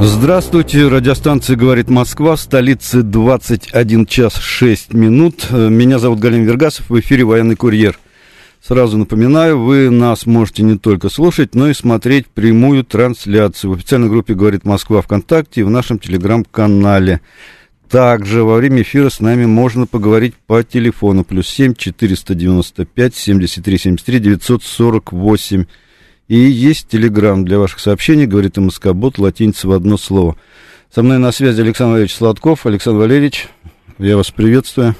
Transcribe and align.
Здравствуйте, 0.00 0.88
радиостанция 0.88 1.54
«Говорит 1.54 1.88
Москва», 1.88 2.34
в 2.34 2.40
столице 2.40 3.02
21 3.02 4.06
час 4.06 4.36
6 4.36 4.92
минут. 4.92 5.50
Меня 5.50 6.00
зовут 6.00 6.18
Галим 6.18 6.44
Вергасов, 6.44 6.90
в 6.90 6.98
эфире 6.98 7.24
«Военный 7.24 7.54
курьер». 7.54 7.96
Сразу 8.60 8.98
напоминаю, 8.98 9.60
вы 9.60 9.90
нас 9.90 10.26
можете 10.26 10.64
не 10.64 10.78
только 10.78 11.08
слушать, 11.10 11.54
но 11.54 11.68
и 11.68 11.74
смотреть 11.74 12.26
прямую 12.26 12.82
трансляцию 12.82 13.70
в 13.70 13.74
официальной 13.74 14.08
группе 14.08 14.34
«Говорит 14.34 14.64
Москва» 14.64 15.00
ВКонтакте 15.00 15.60
и 15.60 15.64
в 15.64 15.70
нашем 15.70 16.00
телеграм-канале. 16.00 17.20
Также 17.88 18.42
во 18.42 18.56
время 18.56 18.82
эфира 18.82 19.10
с 19.10 19.20
нами 19.20 19.46
можно 19.46 19.86
поговорить 19.86 20.34
по 20.48 20.64
телефону 20.64 21.22
плюс 21.22 21.46
7 21.46 21.74
495 21.74 23.14
73 23.14 23.78
73 23.78 24.18
948. 24.18 25.64
И 26.26 26.36
есть 26.36 26.88
телеграм 26.88 27.44
для 27.44 27.58
ваших 27.58 27.80
сообщений, 27.80 28.24
говорит 28.24 28.56
МСК 28.56 28.92
Бот, 28.92 29.18
латиница 29.18 29.68
в 29.68 29.72
одно 29.72 29.98
слово. 29.98 30.36
Со 30.90 31.02
мной 31.02 31.18
на 31.18 31.32
связи 31.32 31.60
Александр 31.60 31.92
Валерьевич 31.92 32.14
Сладков. 32.14 32.64
Александр 32.64 33.00
Валерьевич, 33.00 33.48
я 33.98 34.16
вас 34.16 34.30
приветствую. 34.30 34.94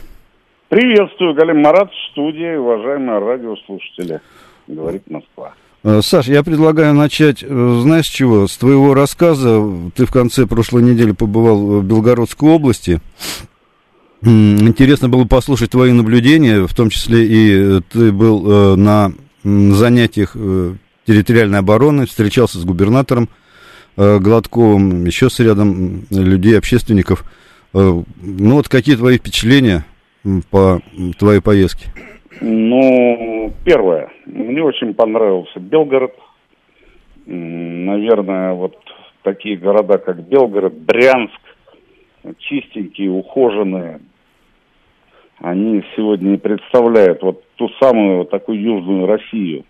Приветствую, 0.68 1.34
Галим 1.34 1.62
Марат, 1.62 1.90
в 1.90 2.12
студии, 2.12 2.56
уважаемые 2.56 3.20
радиослушатели. 3.20 4.20
Говорит 4.66 5.08
Москва. 5.08 5.54
Э, 5.82 6.02
Саш, 6.02 6.26
я 6.26 6.42
предлагаю 6.42 6.92
начать, 6.92 7.42
э, 7.42 7.78
знаешь 7.80 8.08
чего, 8.08 8.46
с 8.46 8.58
твоего 8.58 8.92
рассказа. 8.92 9.62
Ты 9.94 10.04
в 10.04 10.10
конце 10.10 10.46
прошлой 10.46 10.82
недели 10.82 11.12
побывал 11.12 11.80
в 11.80 11.84
Белгородской 11.84 12.50
области. 12.50 13.00
Интересно 14.20 15.08
было 15.08 15.24
послушать 15.26 15.70
твои 15.70 15.92
наблюдения, 15.92 16.66
в 16.66 16.74
том 16.74 16.90
числе 16.90 17.24
и 17.24 17.78
э, 17.78 17.80
ты 17.90 18.12
был 18.12 18.76
на 18.76 19.12
занятиях 19.42 20.36
территориальной 21.06 21.58
обороны, 21.58 22.06
встречался 22.06 22.58
с 22.58 22.64
губернатором 22.64 23.28
Гладковым, 23.96 25.04
еще 25.04 25.30
с 25.30 25.38
рядом 25.40 26.04
людей, 26.10 26.58
общественников. 26.58 27.24
Ну 27.72 28.04
вот 28.22 28.68
какие 28.68 28.96
твои 28.96 29.18
впечатления 29.18 29.84
по 30.50 30.80
твоей 31.18 31.40
поездке? 31.40 31.92
Ну, 32.40 33.52
первое, 33.64 34.10
мне 34.26 34.62
очень 34.62 34.94
понравился 34.94 35.60
Белгород. 35.60 36.14
Наверное, 37.26 38.52
вот 38.52 38.76
такие 39.22 39.56
города, 39.56 39.98
как 39.98 40.26
Белгород, 40.28 40.74
Брянск, 40.74 41.40
чистенькие, 42.38 43.10
ухоженные, 43.10 44.00
они 45.38 45.82
сегодня 45.94 46.38
представляют 46.38 47.22
вот 47.22 47.44
ту 47.56 47.68
самую 47.80 48.18
вот 48.18 48.30
такую 48.30 48.60
южную 48.60 49.06
Россию. 49.06 49.64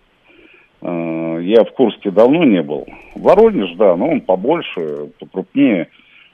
А, 0.81 1.37
я 1.39 1.63
в 1.63 1.71
Курске 1.71 2.11
давно 2.11 2.43
не 2.43 2.61
был. 2.61 2.85
Воронеж, 3.15 3.75
да, 3.75 3.95
но 3.95 4.09
он 4.09 4.21
побольше, 4.21 5.09
покрупнее. 5.19 5.89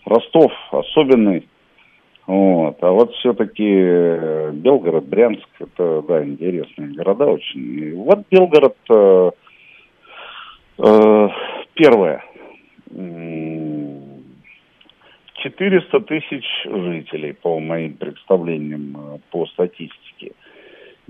Ростов 0.06 0.52
особенный. 0.72 1.48
Вот. 2.28 2.78
А 2.82 2.92
вот 2.92 3.14
все-таки 3.16 3.68
э, 3.68 4.52
Белгород, 4.54 5.06
Брянск, 5.06 5.48
это, 5.60 6.02
да, 6.08 6.24
интересные 6.24 6.94
города 6.94 7.26
очень. 7.26 7.80
И 7.80 7.92
вот 7.94 8.20
Белгород, 8.30 8.78
э, 8.90 9.32
э, 10.78 11.30
первое, 11.74 12.24
400 15.42 16.00
тысяч 16.02 16.46
жителей, 16.66 17.34
по 17.34 17.60
моим 17.60 17.96
представлениям, 17.96 18.96
э, 18.96 19.18
по 19.32 19.46
статистике. 19.48 20.11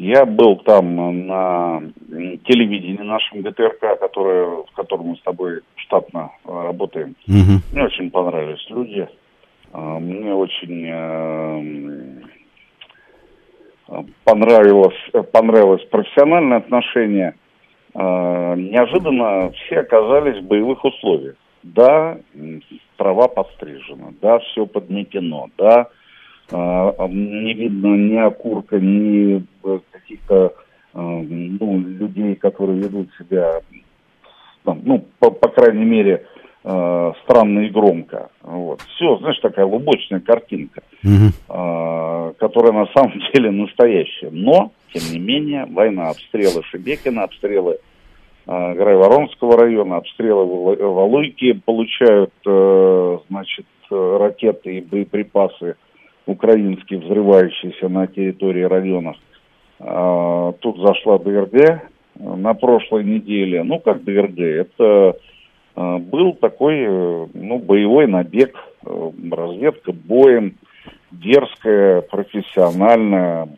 Я 0.03 0.25
был 0.25 0.55
там 0.55 1.27
на 1.27 1.83
телевидении 2.45 3.03
нашем 3.03 3.41
ГТРК, 3.41 3.99
которое, 3.99 4.63
в 4.63 4.71
котором 4.75 5.09
мы 5.09 5.15
с 5.15 5.21
тобой 5.21 5.61
штатно 5.75 6.31
работаем. 6.43 7.15
Угу. 7.27 7.61
Мне 7.71 7.83
очень 7.83 8.09
понравились 8.09 8.65
люди. 8.69 9.07
А, 9.71 9.99
мне 9.99 10.33
очень 10.33 12.23
понравилось, 14.23 14.97
понравилось 15.31 15.85
профессиональное 15.91 16.57
отношение. 16.57 17.35
Неожиданно 17.93 19.51
все 19.51 19.81
оказались 19.81 20.41
в 20.41 20.47
боевых 20.47 20.83
условиях. 20.83 21.35
Да, 21.61 22.17
трава 22.97 23.27
подстрижена, 23.27 24.13
да, 24.19 24.39
все 24.39 24.65
подметено, 24.65 25.49
да, 25.59 25.89
не 26.51 27.53
видно 27.53 27.95
ни 27.95 28.17
окурка, 28.17 28.79
ни 28.79 29.45
которые 32.41 32.79
ведут 32.79 33.09
себя, 33.17 33.61
там, 34.63 34.81
ну, 34.83 35.05
по, 35.19 35.31
по 35.31 35.49
крайней 35.49 35.85
мере, 35.85 36.25
э, 36.63 37.11
странно 37.23 37.61
и 37.61 37.69
громко. 37.69 38.29
Вот. 38.41 38.81
Все, 38.95 39.17
знаешь, 39.17 39.39
такая 39.39 39.65
лубочная 39.65 40.19
картинка, 40.19 40.81
угу. 41.03 41.31
э, 41.49 42.33
которая 42.39 42.73
на 42.73 42.87
самом 42.87 43.13
деле 43.33 43.51
настоящая. 43.51 44.29
Но, 44.31 44.71
тем 44.93 45.03
не 45.11 45.19
менее, 45.19 45.65
война, 45.65 46.09
обстрелы 46.09 46.63
Шебекина, 46.63 47.23
обстрелы 47.23 47.77
э, 48.47 48.73
Грайворонского 48.73 49.57
района, 49.57 49.97
обстрелы 49.97 50.45
Валуйки 50.75 51.53
получают, 51.53 52.33
э, 52.45 53.17
значит, 53.29 53.65
ракеты 53.89 54.77
и 54.77 54.81
боеприпасы 54.81 55.75
украинские, 56.25 56.99
взрывающиеся 56.99 57.89
на 57.89 58.07
территории 58.07 58.63
районов. 58.63 59.17
Э, 59.79 60.53
тут 60.59 60.77
зашла 60.79 61.17
ДРГ 61.17 61.90
на 62.15 62.53
прошлой 62.53 63.03
неделе. 63.03 63.63
Ну, 63.63 63.79
как 63.79 64.03
ДРГ? 64.03 64.39
Это 64.39 65.17
а, 65.75 65.97
был 65.97 66.33
такой, 66.33 66.79
э, 66.79 67.27
ну, 67.33 67.59
боевой 67.59 68.07
набег, 68.07 68.55
э, 68.85 69.11
разведка 69.31 69.91
боем, 69.93 70.55
дерзкая, 71.11 72.01
профессиональная, 72.01 73.49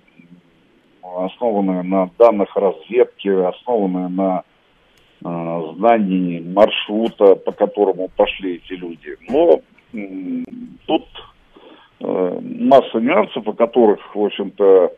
основанная 1.02 1.84
на 1.84 2.10
данных 2.18 2.56
разведки, 2.56 3.28
основанная 3.28 4.10
на 4.10 4.44
э, 5.24 5.74
знании 5.78 6.40
маршрута, 6.40 7.36
по 7.36 7.52
которому 7.52 8.10
пошли 8.16 8.56
эти 8.56 8.74
люди. 8.74 9.18
Но 9.30 9.62
э, 9.94 10.44
тут 10.86 11.06
э, 12.00 12.40
масса 12.42 13.00
нюансов, 13.00 13.48
о 13.48 13.54
которых, 13.54 14.16
в 14.16 14.24
общем-то, 14.24 14.94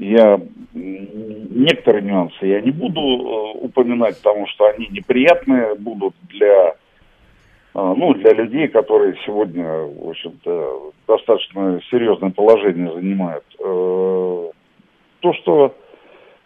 я 0.00 0.40
некоторые 0.72 2.02
нюансы 2.02 2.46
я 2.46 2.60
не 2.62 2.70
буду 2.70 3.00
э, 3.00 3.58
упоминать, 3.60 4.16
потому 4.16 4.46
что 4.46 4.66
они 4.66 4.88
неприятные 4.88 5.74
будут 5.74 6.14
для, 6.30 6.70
э, 6.70 6.74
ну, 7.74 8.14
для 8.14 8.32
людей, 8.32 8.68
которые 8.68 9.16
сегодня, 9.26 9.66
в 9.66 10.08
общем-то, 10.08 10.92
достаточно 11.06 11.80
серьезное 11.90 12.30
положение 12.30 12.92
занимают. 12.94 13.44
Э, 13.58 14.50
то, 15.20 15.32
что 15.34 15.76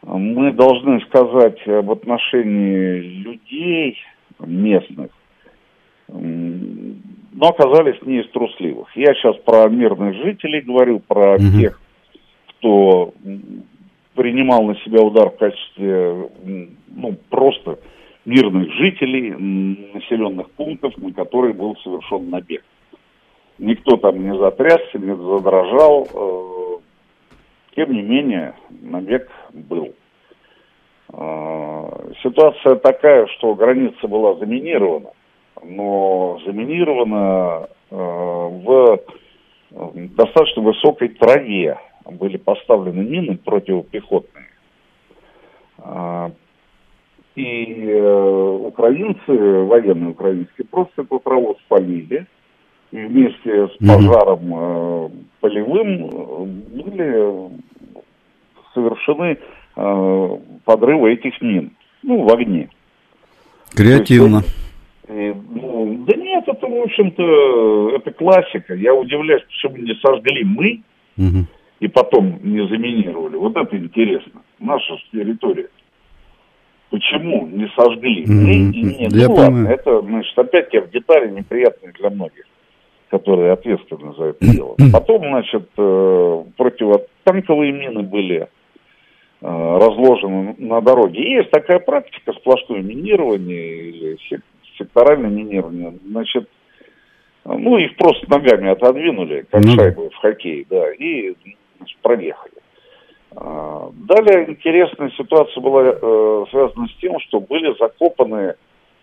мы 0.02 0.52
должны 0.52 1.00
сказать 1.02 1.66
об 1.68 1.92
отношении 1.92 2.98
людей 2.98 3.96
местных, 4.40 5.12
но 6.08 7.48
оказались 7.48 8.02
не 8.02 8.20
из 8.20 8.30
трусливых. 8.30 8.88
Я 8.96 9.14
сейчас 9.14 9.36
про 9.36 9.68
мирных 9.68 10.14
жителей 10.16 10.60
говорю, 10.60 10.98
про 10.98 11.36
mm 11.36 11.60
тех, 11.60 11.80
кто 12.64 13.12
принимал 14.14 14.62
на 14.64 14.74
себя 14.76 15.02
удар 15.02 15.28
в 15.30 15.36
качестве 15.36 16.30
ну, 16.86 17.16
просто 17.28 17.78
мирных 18.24 18.72
жителей 18.72 19.32
населенных 19.92 20.50
пунктов, 20.52 20.96
на 20.96 21.12
которые 21.12 21.52
был 21.52 21.76
совершен 21.82 22.30
набег. 22.30 22.64
Никто 23.58 23.98
там 23.98 24.22
не 24.22 24.36
затрясся, 24.38 24.98
не 24.98 25.14
задрожал. 25.14 26.08
Э, 26.14 26.78
тем 27.76 27.92
не 27.92 28.02
менее, 28.02 28.54
набег 28.70 29.30
был. 29.52 29.94
Э, 31.12 32.12
ситуация 32.22 32.76
такая, 32.76 33.26
что 33.36 33.54
граница 33.54 34.08
была 34.08 34.36
заминирована, 34.36 35.10
но 35.62 36.40
заминирована 36.46 37.68
э, 37.90 37.94
в 37.94 39.00
достаточно 40.16 40.62
высокой 40.62 41.08
траве, 41.08 41.78
были 42.10 42.36
поставлены 42.36 43.02
мины 43.02 43.38
противопехотные. 43.42 44.48
А, 45.78 46.30
и 47.34 47.84
э, 47.88 48.58
украинцы, 48.60 49.32
военные 49.32 50.10
украинские, 50.10 50.66
просто 50.70 51.02
эту 51.02 51.18
траву 51.18 51.56
спалили 51.64 52.26
вместе 52.92 53.68
с 53.68 53.76
пожаром 53.78 54.54
э, 54.54 55.10
полевым 55.40 56.06
э, 56.06 56.44
были 56.82 57.50
совершены 58.72 59.38
подрывы 60.64 61.14
этих 61.14 61.40
мин, 61.40 61.72
ну, 62.04 62.22
в 62.22 62.32
огне. 62.32 62.68
Креативно. 63.74 64.42
И, 65.08 65.34
ну, 65.50 66.04
да 66.06 66.16
нет, 66.16 66.44
это, 66.46 66.64
в 66.64 66.82
общем-то, 66.82 67.96
это 67.96 68.12
классика. 68.12 68.74
Я 68.74 68.94
удивляюсь, 68.94 69.42
почему 69.42 69.78
не 69.78 69.94
сожгли 69.94 70.44
мы 70.44 70.82
угу. 71.18 71.46
И 71.80 71.88
потом 71.88 72.38
не 72.42 72.66
заминировали. 72.68 73.36
Вот 73.36 73.56
это 73.56 73.76
интересно. 73.76 74.42
Наша 74.58 74.96
территория. 75.12 75.68
Почему 76.90 77.46
не 77.48 77.68
сожгли 77.76 78.24
мы 78.26 78.52
и 78.52 78.82
не... 78.82 79.08
Я 79.10 79.28
ну 79.28 79.34
ладно, 79.34 79.68
это, 79.68 80.00
значит, 80.02 80.38
опять 80.38 80.72
я 80.72 80.82
в 80.82 80.90
детали 80.90 81.30
неприятные 81.30 81.92
для 81.92 82.10
многих, 82.10 82.44
которые 83.08 83.52
ответственны 83.52 84.14
за 84.14 84.24
это 84.26 84.46
дело. 84.46 84.76
Потом, 84.92 85.22
значит, 85.22 85.68
э, 85.76 86.44
противотанковые 86.56 87.72
мины 87.72 88.02
были 88.02 88.42
э, 88.42 88.46
разложены 89.40 90.54
на 90.58 90.80
дороге. 90.80 91.20
И 91.20 91.32
есть 91.32 91.50
такая 91.50 91.80
практика 91.80 92.32
сплошное 92.32 92.80
минирование 92.80 93.88
или 93.88 94.16
секторальное 94.78 95.30
минирование, 95.30 95.94
значит, 96.06 96.48
ну, 97.44 97.76
их 97.76 97.96
просто 97.96 98.28
ногами 98.30 98.70
отодвинули, 98.70 99.46
как 99.50 99.64
ну. 99.64 99.74
шайбу 99.74 100.10
в 100.10 100.16
хоккей, 100.16 100.66
да, 100.70 100.92
и 100.92 101.34
значит, 101.84 101.98
проехали. 102.00 102.54
А, 103.36 103.90
далее 103.92 104.50
интересная 104.50 105.10
ситуация 105.10 105.60
была 105.60 105.82
э, 105.82 106.44
связана 106.50 106.88
с 106.88 106.94
тем, 107.00 107.20
что 107.20 107.38
были 107.40 107.76
закопаны 107.78 108.54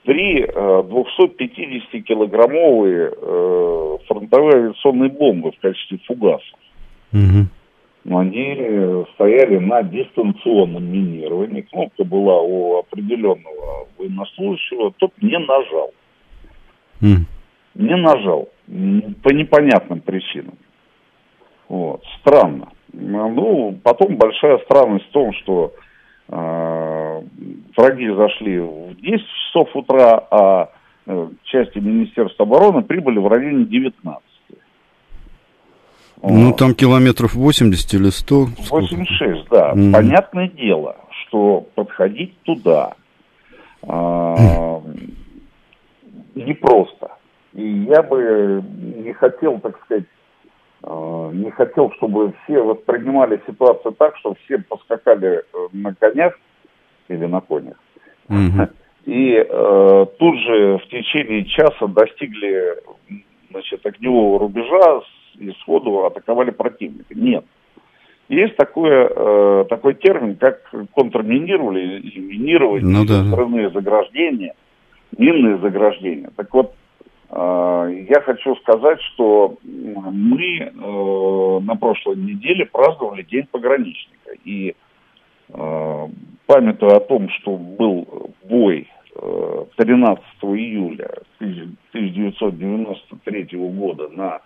три 0.04 0.42
э, 0.42 0.48
250-килограммовые 0.48 3.14
э, 3.16 3.98
фронтовые 4.08 4.56
авиационные 4.56 5.10
бомбы 5.10 5.52
в 5.52 5.60
качестве 5.60 6.00
фугасов. 6.08 6.60
Угу. 7.14 7.46
Но 8.04 8.18
они 8.18 9.06
стояли 9.14 9.60
на 9.60 9.84
дистанционном 9.84 10.92
минировании. 10.92 11.62
Кнопка 11.62 12.04
была 12.04 12.42
у 12.42 12.80
определенного 12.80 13.86
военнослужащего, 13.98 14.92
тот 14.98 15.14
не 15.22 15.38
нажал. 15.38 15.94
Mm. 17.00 17.26
Не 17.76 17.96
нажал. 17.98 18.50
По 19.22 19.30
непонятным 19.30 20.02
причинам. 20.02 20.56
Вот. 21.72 22.04
Странно. 22.20 22.68
Ну, 22.92 23.80
потом 23.82 24.18
большая 24.18 24.58
странность 24.66 25.08
в 25.08 25.12
том, 25.12 25.32
что 25.42 25.72
э, 26.28 27.22
враги 27.78 28.10
зашли 28.10 28.60
в 28.60 28.96
10 28.98 29.26
часов 29.48 29.70
утра, 29.74 30.22
а 30.30 30.70
э, 31.08 31.30
части 31.46 31.78
Министерства 31.78 32.46
обороны 32.46 32.82
прибыли 32.82 33.20
в 33.20 33.28
районе 33.28 33.64
19. 33.64 34.22
Ну, 36.24 36.54
там 36.54 36.76
километров 36.76 37.36
80 37.36 37.94
или 37.94 38.10
100. 38.10 38.48
86, 38.70 39.48
да. 39.50 39.72
Mm. 39.72 39.94
Понятное 39.94 40.50
дело, 40.50 40.98
что 41.22 41.66
подходить 41.74 42.38
туда 42.42 42.96
а, 43.88 44.82
непросто. 46.36 47.12
И 47.54 47.66
я 47.90 48.04
бы 48.04 48.62
не 49.04 49.14
хотел, 49.14 49.58
так 49.60 49.80
сказать, 49.86 50.04
не 50.84 51.52
хотел, 51.52 51.92
чтобы 51.98 52.34
все 52.44 52.62
воспринимали 52.62 53.42
ситуацию 53.46 53.94
так, 53.94 54.18
что 54.18 54.34
все 54.46 54.60
поскакали 54.60 55.44
э, 55.54 55.68
на 55.74 55.94
конях 55.94 56.38
или 57.08 57.26
на 57.26 57.42
конях. 57.42 57.78
Mm-hmm. 58.30 58.70
И 59.06 59.34
э, 59.34 60.06
тут 60.20 60.40
же 60.40 60.78
в 60.78 60.88
течение 60.90 61.46
часа 61.46 61.88
достигли 61.88 62.76
значит, 63.50 63.86
огневого 63.86 64.40
рубежа 64.40 65.02
и 65.40 65.52
сходу 65.62 66.06
атаковали 66.06 66.52
противника. 66.52 67.14
Нет. 67.16 67.46
Есть 68.30 68.56
такое, 68.56 69.10
э, 69.14 69.66
такой 69.70 69.96
термин, 69.96 70.36
как 70.36 70.72
контрминировали 70.94 72.00
или 72.00 72.20
минирование, 72.20 73.00
ну, 73.00 73.06
да, 73.06 73.24
да. 73.24 73.70
заграждения, 73.70 74.54
минные 75.18 75.58
заграждения. 75.58 76.30
Так 76.36 76.54
вот, 76.54 76.74
э, 76.74 76.81
я 77.34 78.22
хочу 78.26 78.58
сказать, 78.58 79.00
что 79.14 79.56
мы 79.64 80.58
э, 80.58 81.60
на 81.62 81.76
прошлой 81.76 82.18
неделе 82.18 82.66
праздновали 82.66 83.24
День 83.24 83.48
пограничника. 83.50 84.32
И 84.44 84.76
э, 85.50 86.08
памятуя 86.46 86.98
о 86.98 87.00
том, 87.00 87.30
что 87.30 87.56
был 87.56 88.34
бой 88.44 88.90
13 89.78 90.24
э, 90.42 90.48
июля 90.48 91.10
1993 91.40 93.48
года 93.54 94.10
на 94.10 94.42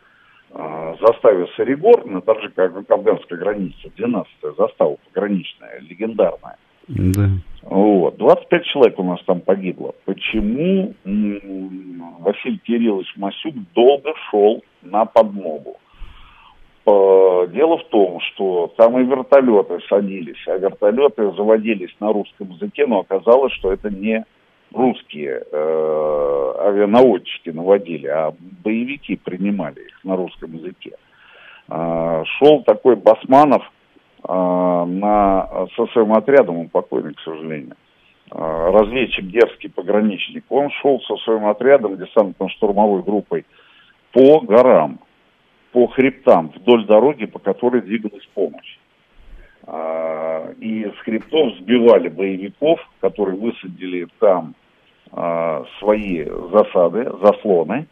заставе 1.02 1.48
Саригор, 1.58 2.06
на 2.06 2.22
таджико-афганской 2.22 3.40
границе, 3.40 3.92
12-я 3.98 4.52
застава 4.58 4.98
пограничная, 5.08 5.80
легендарная. 5.82 6.58
Да. 6.88 7.30
Вот. 7.64 8.18
25 8.18 8.64
человек 8.66 9.00
у 9.00 9.04
нас 9.04 9.20
там 9.26 9.42
погибло. 9.42 9.96
Почему 10.06 10.94
Василий 12.26 12.58
Кириллович 12.58 13.14
Масюк 13.18 13.54
долго 13.74 14.14
шел 14.30 14.64
на 14.82 15.06
подмогу? 15.06 15.78
Дело 16.86 17.78
в 17.78 17.86
том, 17.90 18.20
что 18.22 18.74
там 18.78 19.00
и 19.00 19.04
вертолеты 19.04 19.80
садились, 19.90 20.48
а 20.48 20.58
вертолеты 20.58 21.32
заводились 21.32 21.96
на 22.00 22.12
русском 22.14 22.52
языке, 22.52 22.86
но 22.86 23.00
оказалось, 23.00 23.54
что 23.54 23.72
это 23.72 23.90
не 23.90 24.24
русские 24.76 25.44
э, 25.52 26.54
авианаводчики 26.60 27.50
наводили, 27.50 28.08
а 28.08 28.34
боевики 28.64 29.16
принимали 29.16 29.82
их 29.82 30.04
на 30.04 30.16
русском 30.16 30.54
языке. 30.54 30.92
Э, 31.70 32.24
шел 32.38 32.64
такой 32.64 32.96
Басманов 32.98 33.64
э, 34.28 34.34
на, 34.34 35.68
со 35.76 35.86
своим 35.88 36.14
отрядом, 36.14 36.60
он 36.60 36.70
покойный, 36.70 37.14
к 37.14 37.20
сожалению, 37.22 37.72
э, 37.72 37.85
разведчик, 38.32 39.28
дерзкий 39.28 39.70
пограничник, 39.70 40.46
он 40.50 40.70
шел 40.82 41.00
со 41.02 41.16
своим 41.18 41.46
отрядом, 41.46 41.96
десантно-штурмовой 41.96 43.04
группой, 43.04 43.46
по 44.12 44.40
горам, 44.40 45.00
по 45.72 45.88
хребтам, 45.88 46.52
вдоль 46.56 46.86
дороги, 46.86 47.26
по 47.26 47.40
которой 47.40 47.82
двигалась 47.82 48.26
помощь. 48.34 48.78
А, 49.68 50.52
и 50.60 50.86
с 50.86 50.98
хребтов 51.04 51.56
сбивали 51.60 52.08
боевиков, 52.08 52.80
которые 53.02 53.38
высадили 53.38 54.08
там 54.20 54.56
а, 55.12 55.66
свои 55.80 56.24
засады, 56.24 57.12
заслоны, 57.22 57.88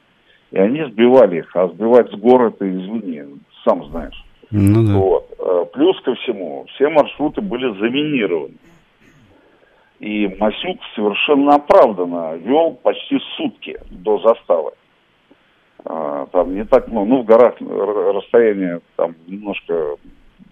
и 0.51 0.57
они 0.57 0.83
сбивали 0.85 1.39
их, 1.39 1.55
а 1.55 1.67
сбивать 1.67 2.11
с 2.11 2.15
гор 2.15 2.47
это 2.47 2.69
извини, 2.69 3.23
сам 3.65 3.85
знаешь. 3.89 4.23
Ну, 4.51 4.87
да. 4.87 4.93
вот. 4.93 5.35
А, 5.39 5.65
плюс 5.65 5.99
ко 6.01 6.13
всему, 6.15 6.65
все 6.75 6.89
маршруты 6.89 7.41
были 7.41 7.77
заминированы. 7.79 8.55
И 10.03 10.27
Масюк 10.37 10.81
совершенно 10.95 11.55
оправданно 11.55 12.35
вел 12.35 12.73
почти 12.73 13.17
сутки 13.37 13.79
до 13.89 14.19
заставы. 14.19 14.73
А, 15.85 16.25
там 16.25 16.53
не 16.53 16.65
так 16.65 16.89
много, 16.89 17.07
ну 17.07 17.21
в 17.21 17.25
горах 17.25 17.55
расстояние 17.61 18.81
там 18.97 19.15
немножко 19.27 19.95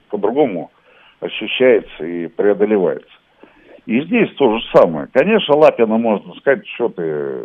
по-другому 0.10 0.72
ощущается 1.20 2.06
и 2.06 2.28
преодолевается. 2.28 3.12
И 3.88 4.00
здесь 4.04 4.34
то 4.36 4.58
же 4.58 4.64
самое. 4.74 5.10
Конечно, 5.12 5.58
Лапина 5.58 5.98
можно 5.98 6.34
сказать, 6.36 6.66
что 6.76 6.88
ты 6.88 7.42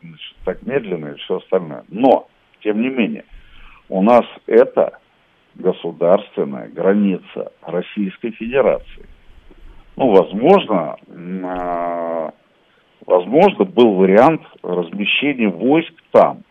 значит, 0.00 0.36
так 0.44 0.62
медленно 0.62 1.08
и 1.08 1.16
все 1.16 1.38
остальное. 1.38 1.82
Но, 1.88 2.28
тем 2.60 2.80
не 2.80 2.88
менее, 2.88 3.24
у 3.88 4.00
нас 4.00 4.24
это 4.46 5.00
государственная 5.56 6.68
граница 6.68 7.50
Российской 7.62 8.30
Федерации. 8.30 9.17
Ну, 9.98 10.12
возможно, 10.12 10.96
а, 11.42 12.30
возможно, 13.04 13.64
был 13.64 13.94
вариант 13.94 14.42
размещения 14.62 15.48
войск 15.48 15.92
там. 16.12 16.44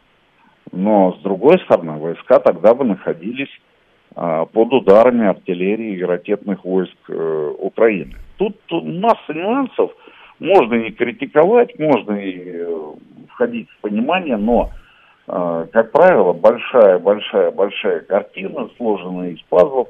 Но, 0.73 1.13
с 1.13 1.21
другой 1.21 1.57
стороны, 1.59 1.93
войска 1.93 2.39
тогда 2.39 2.73
бы 2.73 2.83
находились 2.83 3.47
а, 4.15 4.45
под 4.45 4.73
ударами 4.73 5.27
артиллерии 5.27 5.95
и 5.95 6.03
ракетных 6.03 6.65
войск 6.65 6.97
э, 7.07 7.53
Украины. 7.59 8.15
Тут 8.35 8.57
масса 8.69 9.33
нюансов, 9.33 9.91
можно 10.39 10.73
и 10.73 10.91
критиковать, 10.91 11.79
можно 11.79 12.15
и 12.15 12.51
э, 12.51 12.93
входить 13.29 13.69
в 13.69 13.77
понимание, 13.77 14.35
но, 14.35 14.71
э, 15.25 15.67
как 15.71 15.93
правило, 15.93 16.33
большая-большая-большая 16.33 18.01
картина, 18.01 18.69
сложенная 18.75 19.29
из 19.29 19.41
пазлов, 19.43 19.87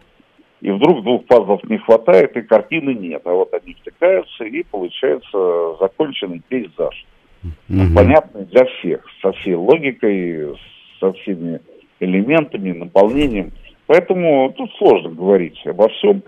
и 0.61 0.71
вдруг 0.71 1.03
двух 1.03 1.25
пазлов 1.25 1.63
не 1.65 1.77
хватает, 1.77 2.35
и 2.35 2.41
картины 2.41 2.93
нет, 2.93 3.21
а 3.25 3.31
вот 3.31 3.53
они 3.53 3.75
втыкаются, 3.75 4.43
и 4.43 4.63
получается 4.63 5.75
законченный 5.79 6.41
пейзаж. 6.47 7.05
Угу. 7.43 7.95
Понятный 7.95 8.45
для 8.45 8.65
всех, 8.65 9.05
со 9.21 9.31
всей 9.33 9.55
логикой, 9.55 10.57
со 10.99 11.13
всеми 11.13 11.61
элементами, 11.99 12.71
наполнением– 12.71 13.51
Поэтому 13.87 14.53
тут 14.55 14.69
сложно 14.77 15.09
говорить 15.09 15.59
обо 15.65 15.89
всем. 15.89 16.21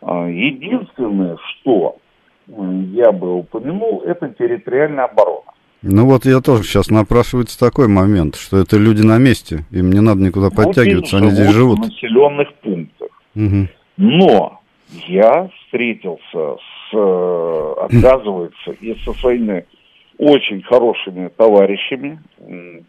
А, 0.00 0.26
единственное, 0.26 1.36
что 1.36 1.96
я 2.48 3.12
бы 3.12 3.36
упомянул, 3.36 4.02
это 4.04 4.28
территориальная 4.30 5.04
оборона. 5.04 5.52
Ну 5.82 6.06
вот 6.06 6.24
я 6.24 6.40
тоже 6.40 6.64
сейчас 6.64 6.90
напрашивается 6.90 7.58
такой 7.58 7.88
момент, 7.88 8.36
что 8.36 8.58
это 8.58 8.76
люди 8.76 9.02
на 9.02 9.18
месте, 9.18 9.64
им 9.70 9.92
не 9.92 10.00
надо 10.00 10.20
никуда 10.20 10.46
вот 10.46 10.56
подтягиваться, 10.56 11.18
они 11.18 11.30
здесь 11.30 11.50
живут. 11.50 11.78
в 11.78 11.82
населенных 11.82 12.54
пунктах. 12.54 13.08
Но 13.96 14.60
я 15.06 15.48
встретился 15.48 16.56
с, 16.56 16.94
э, 16.94 17.74
оказывается, 17.80 18.72
и 18.80 18.94
со 19.04 19.12
своими 19.14 19.64
очень 20.18 20.62
хорошими 20.62 21.28
товарищами, 21.28 22.20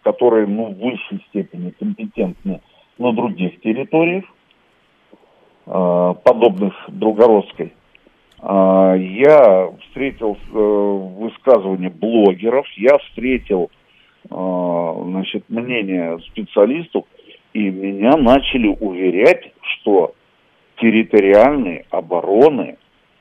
которые, 0.03 0.45
ну, 0.45 0.73
в 0.73 0.77
высшей 0.77 1.23
степени 1.29 1.71
компетентны 1.71 2.61
на 2.97 3.13
других 3.13 3.59
территориях, 3.61 4.25
э, 5.65 6.13
подобных 6.23 6.73
Белгородской. 6.89 7.73
А, 8.39 8.93
я 8.95 9.71
встретил 9.83 10.37
э, 10.53 10.57
высказывания 10.57 11.89
блогеров, 11.89 12.67
я 12.75 12.97
встретил 12.99 13.71
значит, 14.25 15.43
мнение 15.49 16.17
специалистов, 16.29 17.03
и 17.51 17.69
меня 17.69 18.15
начали 18.15 18.67
уверять, 18.67 19.51
что 19.61 20.15
территориальной 20.83 21.85
обороны 21.91 22.77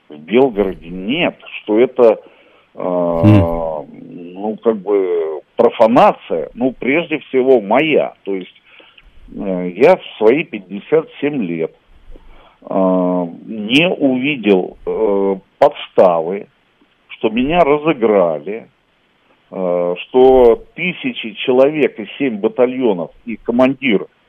в 0.09 0.19
Белгороде 0.19 0.89
нет, 0.89 1.37
что 1.63 1.79
это 1.79 2.21
э, 2.75 2.79
ну 2.83 4.59
как 4.63 4.79
бы 4.79 5.43
профанация, 5.55 6.51
ну 6.55 6.75
прежде 6.77 7.21
всего 7.21 7.61
моя, 7.61 8.15
то 8.25 8.35
есть 8.35 8.55
э, 9.33 9.73
я 9.77 9.97
в 9.97 10.03
свои 10.19 10.43
57 10.43 11.43
лет 11.45 11.73
э, 12.63 12.75
не 13.47 13.89
увидел 13.89 14.77
э, 14.85 15.37
подставы, 15.59 16.49
что 17.11 17.31
меня 17.31 17.61
разыграли, 17.61 18.67
э, 19.53 19.95
что 20.01 20.65
тысячи 20.75 21.31
человек 21.45 22.01
и 22.01 22.09
семь 22.19 22.39
батальонов 22.39 23.13
и 23.25 23.37
командир 23.37 24.03
а, 24.03 24.22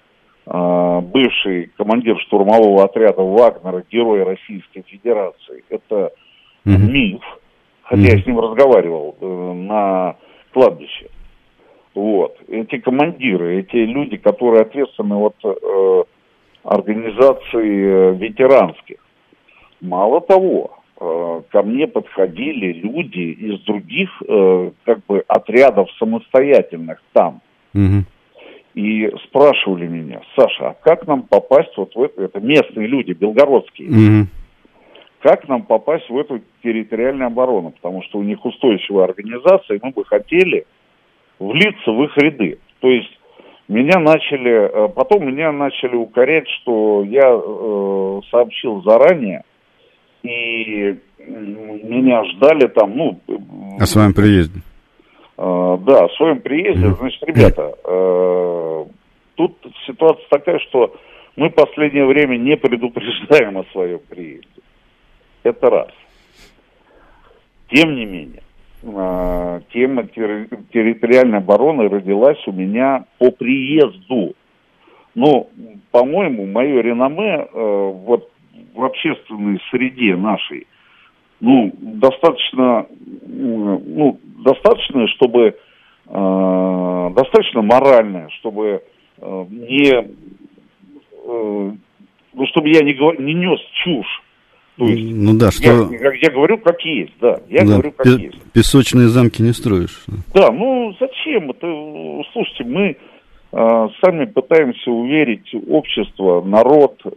бывший 0.46 1.72
командир 1.78 2.20
штурмового 2.20 2.84
отряда 2.84 3.22
Вагнера, 3.22 3.84
герой 3.90 4.24
Российской 4.24 4.82
Федерации. 4.82 5.64
Это 5.70 6.12
mm-hmm. 6.66 6.92
миф, 6.92 7.22
хотя 7.84 8.02
mm-hmm. 8.02 8.18
я 8.18 8.22
с 8.22 8.26
ним 8.26 8.40
разговаривал 8.40 9.16
э, 9.20 9.54
на 9.54 10.16
кладбище. 10.52 11.10
Вот. 11.96 12.36
Эти 12.48 12.80
командиры, 12.80 13.60
эти 13.60 13.76
люди, 13.76 14.18
которые 14.18 14.64
ответственны 14.64 15.16
от 15.16 15.36
э, 15.44 16.04
организации 16.64 17.86
э, 17.86 18.16
ветеранских. 18.16 18.98
Мало 19.80 20.22
того, 20.22 20.80
э, 21.00 21.42
ко 21.52 21.62
мне 21.62 21.88
подходили 21.88 22.74
люди 22.74 23.32
из 23.32 23.60
других 23.62 24.10
э, 24.28 24.72
как 24.86 25.06
бы 25.06 25.24
отрядов 25.28 25.90
самостоятельных 26.00 27.02
там. 27.14 27.42
Mm-hmm 27.76 28.04
и 28.74 29.12
спрашивали 29.26 29.88
меня, 29.88 30.22
Саша, 30.36 30.70
а 30.70 30.76
как 30.82 31.06
нам 31.08 31.24
попасть 31.24 31.76
вот 31.78 31.96
в 31.96 32.02
это, 32.02 32.24
это 32.24 32.40
местные 32.40 32.88
люди, 32.88 33.12
белгородские, 33.12 33.90
mm-hmm. 33.90 34.26
как 35.22 35.48
нам 35.48 35.64
попасть 35.64 36.10
в 36.10 36.18
эту 36.18 36.42
территориальную 36.64 37.28
оборону, 37.28 37.72
потому 37.72 38.02
что 38.04 38.20
у 38.20 38.24
них 38.24 38.44
устойчивая 38.44 39.06
организация, 39.06 39.78
и 39.78 39.80
мы 39.82 39.92
бы 39.92 40.04
хотели 40.06 40.66
влиться 41.40 41.92
в 41.92 42.04
их 42.04 42.18
ряды. 42.18 42.58
То 42.80 42.90
есть 42.90 43.12
меня 43.68 44.00
начали, 44.00 44.52
э, 44.52 44.88
потом 44.90 45.28
меня 45.28 45.52
начали 45.52 45.96
укорять, 45.96 46.48
что 46.62 47.04
я 47.04 47.30
э, 47.30 48.22
сообщил 48.32 48.82
заранее, 48.82 49.44
и 50.24 50.98
меня 51.20 52.24
ждали 52.26 52.68
там, 52.68 52.98
ну... 52.98 53.20
О 53.80 53.86
своем 53.86 54.14
приезде. 54.14 54.62
Э, 55.38 55.78
да, 55.82 56.06
о 56.06 56.10
своем 56.18 56.42
приезде, 56.42 56.94
значит, 56.94 57.24
ребята, 57.24 57.74
э, 57.84 58.63
ситуация 59.94 60.26
такая, 60.30 60.60
что 60.60 60.96
мы 61.36 61.50
в 61.50 61.54
последнее 61.54 62.06
время 62.06 62.38
не 62.38 62.58
предупреждаем 62.58 63.58
о 63.58 63.66
своем 63.72 64.00
приезде. 64.10 64.48
Это 65.44 65.70
раз. 65.70 65.90
Тем 67.70 67.96
не 67.96 68.06
менее, 68.06 68.44
э, 68.84 69.62
тема 69.72 70.04
территориальной 70.04 71.40
обороны 71.40 71.90
родилась 71.90 72.42
у 72.48 72.52
меня 72.52 73.06
по 73.18 73.32
приезду. 73.32 74.36
Ну, 75.16 75.50
по-моему, 75.92 76.46
мое 76.46 76.82
реноме 76.82 77.48
вот 77.54 78.32
в 78.74 78.84
общественной 78.84 79.62
среде 79.70 80.16
нашей 80.16 80.66
ну, 81.44 81.74
достаточно, 81.78 82.88
ну, 83.28 84.18
достаточно, 84.46 85.08
чтобы, 85.10 85.58
э, 86.08 87.10
достаточно 87.16 87.62
моральное, 87.62 88.30
чтобы 88.40 88.66
э, 88.66 88.80
не, 89.50 89.92
э, 89.94 91.72
ну, 92.34 92.48
чтобы 92.48 92.70
я 92.70 92.82
не, 92.82 92.94
говор, 92.94 93.20
не 93.20 93.34
нес 93.34 93.60
чушь. 93.84 94.22
То 94.78 94.86
есть, 94.86 95.16
ну 95.16 95.38
да, 95.38 95.52
что... 95.52 95.66
Я, 95.66 96.12
я, 96.12 96.14
я 96.20 96.30
говорю, 96.32 96.58
как 96.58 96.82
есть, 96.82 97.14
да, 97.22 97.40
я 97.48 97.64
да, 97.64 97.74
говорю, 97.74 97.92
как 97.92 98.06
пе- 98.06 98.24
есть. 98.24 98.42
Песочные 98.54 99.08
замки 99.08 99.44
не 99.44 99.54
строишь. 99.54 100.04
Да, 100.34 100.52
ну 100.52 100.96
зачем 101.00 101.52
это? 101.52 101.68
Слушайте, 102.34 102.64
мы 102.64 102.98
э, 103.52 103.88
сами 104.04 104.26
пытаемся 104.26 104.90
уверить 104.90 105.54
общество, 105.70 106.42
народ 106.42 107.00
э, 107.06 107.10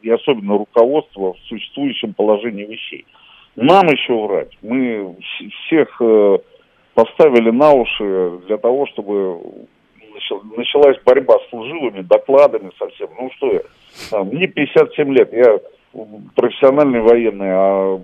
и 0.00 0.10
особенно 0.10 0.56
руководство 0.56 1.34
в 1.34 1.38
существующем 1.48 2.14
положении 2.14 2.64
вещей. 2.64 3.04
Нам 3.56 3.88
еще 3.88 4.14
врать. 4.26 4.56
Мы 4.62 5.14
всех 5.66 6.00
э, 6.00 6.38
поставили 6.94 7.50
на 7.50 7.72
уши 7.72 8.40
для 8.46 8.56
того, 8.56 8.86
чтобы 8.86 9.38
началась 10.56 10.96
борьба 11.04 11.38
с 11.38 11.50
служивыми, 11.50 12.02
докладами 12.02 12.70
совсем. 12.78 13.08
Ну 13.18 13.30
что 13.36 13.52
я, 13.52 14.22
мне 14.24 14.46
57 14.46 15.12
лет, 15.12 15.32
я 15.32 15.58
профессиональный 16.34 17.00
военный, 17.00 17.50
а 17.50 18.00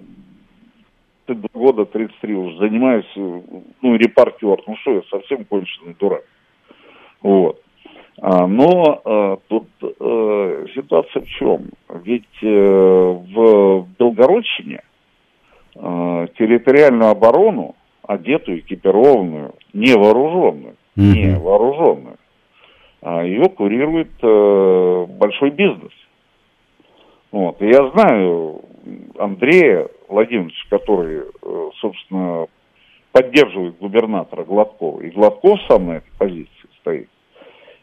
года 1.53 1.85
33 1.85 2.35
уже 2.35 2.59
занимаюсь, 2.59 3.11
ну, 3.15 3.97
репортер. 3.97 4.63
Ну 4.67 4.77
что 4.77 4.93
я, 4.93 5.03
совсем 5.11 5.45
конченый 5.45 5.95
дурак. 5.99 6.25
Вот. 7.21 7.61
А, 8.21 8.47
но 8.47 9.01
а, 9.05 9.39
тут 9.49 9.69
а, 9.83 10.67
ситуация 10.75 11.23
в 11.23 11.29
чем? 11.29 11.71
Ведь 12.05 12.25
а, 12.43 13.13
в 13.13 13.87
Белгородчине 13.99 14.83
э, 15.75 16.27
территориальную 16.37 17.11
оборону, 17.11 17.77
одетую, 18.03 18.61
экипированную, 18.61 19.55
невооруженную, 19.73 20.75
mm-hmm. 20.97 21.15
невооруженную, 21.15 22.15
а 22.15 22.18
ее 23.03 23.49
курирует 23.49 24.11
э, 24.23 25.07
большой 25.09 25.51
бизнес. 25.51 25.93
Вот. 27.31 27.61
И 27.63 27.67
я 27.67 27.91
знаю 27.91 28.63
Андрея 29.19 29.89
Владимировича, 30.09 30.65
который, 30.71 31.21
э, 31.21 31.71
собственно, 31.81 32.47
поддерживает 33.13 33.79
губернатора 33.79 34.45
Гладкова. 34.45 35.01
И 35.03 35.11
Гладков 35.11 35.59
сам 35.69 35.87
на 35.87 35.93
этой 35.97 36.11
позиции 36.19 36.69
стоит. 36.81 37.09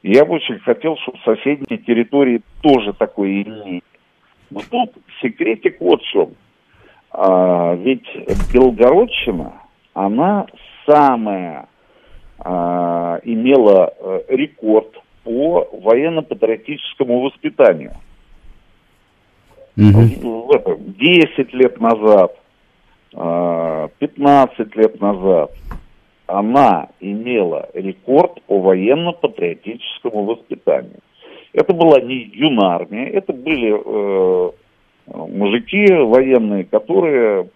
И 0.02 0.12
я 0.12 0.26
бы 0.26 0.36
очень 0.36 0.60
хотел, 0.60 0.98
чтобы 0.98 1.18
соседние 1.26 1.80
территории 1.80 2.42
тоже 2.62 2.94
такое 2.94 3.44
имели. 3.44 3.82
Но 4.50 4.62
тут 4.70 4.94
секретик 5.22 5.80
вот 5.82 6.02
в 6.02 6.06
чем. 6.06 6.30
А, 7.12 7.74
ведь 7.76 8.06
Белгородчина, 8.54 9.54
она 9.94 10.46
самая 10.86 11.68
а, 12.40 13.20
имела 13.24 13.94
а, 14.00 14.22
рекорд 14.28 15.02
по 15.26 15.68
военно-патриотическому 15.74 17.22
воспитанию. 17.22 17.92
Угу. 19.76 20.84
10 20.98 21.54
лет 21.54 21.82
назад, 21.82 22.38
15 23.12 24.76
лет 24.78 25.02
назад 25.02 25.52
она 26.28 26.90
имела 27.00 27.70
рекорд 27.74 28.42
по 28.44 28.60
военно-патриотическому 28.60 30.24
воспитанию. 30.24 31.00
Это 31.54 31.74
была 31.74 32.00
не 32.02 32.16
юнармия, 32.34 33.08
это 33.10 33.32
были 33.32 33.74
э, 33.74 34.52
мужики 35.08 35.94
военные, 35.94 36.66
которые, 36.66 37.50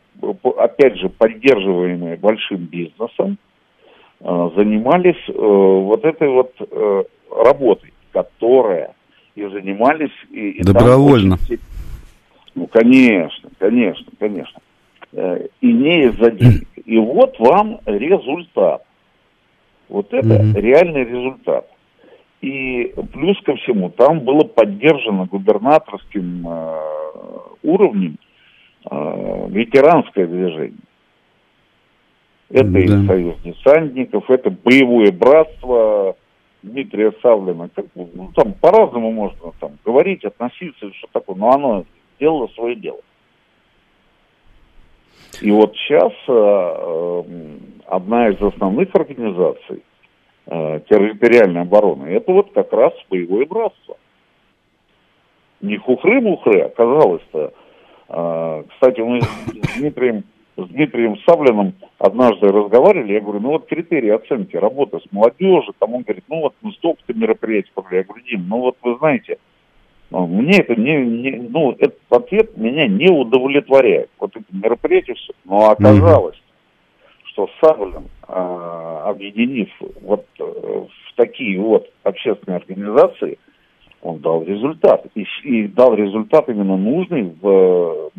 опять 0.58 0.98
же, 0.98 1.10
поддерживаемые 1.10 2.16
большим 2.18 2.66
бизнесом, 2.66 3.38
э, 4.22 4.50
занимались 4.56 5.22
э, 5.28 5.34
вот 5.34 6.06
этой 6.06 6.30
вот 6.30 6.54
э, 6.60 7.04
работой, 7.32 7.94
которая 8.12 8.96
и 9.36 9.46
занимались... 9.46 10.12
И, 10.32 10.50
и 10.52 10.64
Добровольно. 10.64 11.36
Очень... 11.36 11.60
Ну, 12.56 12.68
конечно, 12.68 13.50
конечно, 13.58 14.06
конечно. 14.20 14.60
И 15.14 15.74
не 15.74 16.06
из-за 16.06 16.32
денег. 16.32 16.68
И 16.86 16.98
вот 16.98 17.40
вам 17.40 17.80
результат. 17.86 18.84
Вот 19.88 20.14
это 20.14 20.28
mm-hmm. 20.28 20.60
реальный 20.60 21.04
результат. 21.04 21.68
И 22.42 22.94
плюс 23.12 23.38
ко 23.42 23.56
всему, 23.58 23.90
там 23.90 24.22
было 24.22 24.44
поддержано 24.44 25.26
губернаторским 25.26 26.48
э, 26.48 26.78
уровнем 27.64 28.18
э, 28.90 29.48
ветеранское 29.50 30.26
движение. 30.26 30.80
Это 32.50 32.70
да. 32.70 32.80
и 32.80 33.08
союз 33.08 33.36
десантников, 33.44 34.30
это 34.30 34.52
боевое 34.52 35.12
братство 35.12 36.16
Дмитрия 36.62 37.14
Савлина. 37.22 37.70
Как, 37.70 37.86
ну, 37.96 38.32
там 38.36 38.54
по-разному 38.54 39.12
можно 39.12 39.52
там 39.60 39.78
говорить, 39.86 40.26
относиться, 40.26 40.94
что 40.94 41.08
такое, 41.12 41.36
но 41.36 41.52
оно 41.52 41.86
сделало 42.18 42.48
свое 42.50 42.76
дело. 42.76 43.00
И 45.42 45.52
вот 45.52 45.74
сейчас 45.76 46.12
э, 46.28 46.32
э, 46.32 47.24
одна 47.88 48.30
из 48.30 48.42
основных 48.42 48.94
организаций 48.94 49.84
э, 50.48 50.82
территориальной 50.90 51.62
обороны, 51.62 52.08
это 52.08 52.32
вот 52.34 52.52
как 52.52 52.74
раз 52.74 52.94
боевое 53.10 53.46
братство. 53.46 53.98
Не 55.62 55.78
хухры-мухры, 55.78 56.62
оказалось-то. 56.62 57.54
Э, 58.10 58.64
кстати, 58.70 59.00
мы 59.00 59.22
с 59.22 59.78
Дмитрием, 59.78 60.24
с 60.66 60.70
Дмитрием 60.70 61.18
Саблиным 61.26 61.74
однажды 61.98 62.48
разговаривали, 62.48 63.14
я 63.14 63.22
говорю, 63.22 63.40
ну 63.40 63.50
вот 63.50 63.68
критерии 63.68 64.10
оценки 64.10 64.56
работы 64.56 65.00
с 65.00 65.12
молодежью, 65.12 65.74
там 65.80 65.94
он 65.94 66.04
говорит, 66.04 66.24
ну 66.28 66.42
вот 66.42 66.56
мы 66.62 66.72
столько-то 66.74 67.14
мероприятий 67.14 67.72
провели. 67.74 67.98
Я 67.98 68.04
говорю, 68.04 68.24
Дим, 68.26 68.48
ну 68.48 68.60
вот 68.60 68.78
вы 68.82 68.98
знаете, 68.98 69.38
ну, 70.12 70.26
мне 70.26 70.58
это 70.58 70.76
не, 70.76 70.96
не, 71.06 71.32
ну, 71.50 71.72
этот 71.72 72.00
ответ 72.10 72.58
меня 72.58 72.88
не 72.88 73.12
удовлетворяет. 73.12 74.10
Вот 74.20 74.36
это 74.36 74.46
мероприятие 74.52 75.16
все. 75.16 75.34
Но 75.46 75.70
оказалось, 75.70 76.36
mm-hmm. 76.36 77.26
что 77.26 77.50
Савлин, 77.62 78.06
а, 78.28 79.04
объединив 79.10 79.70
вот 80.02 80.26
э, 80.40 80.44
в 80.44 81.16
такие 81.16 81.60
вот 81.60 81.88
общественные 82.04 82.58
организации, 82.58 83.38
он 84.02 84.20
дал 84.20 84.44
результат. 84.44 85.06
И, 85.14 85.26
и 85.44 85.68
дал 85.68 85.94
результат 85.94 86.50
именно 86.50 86.78
нужный 86.78 87.32
в, 87.40 88.12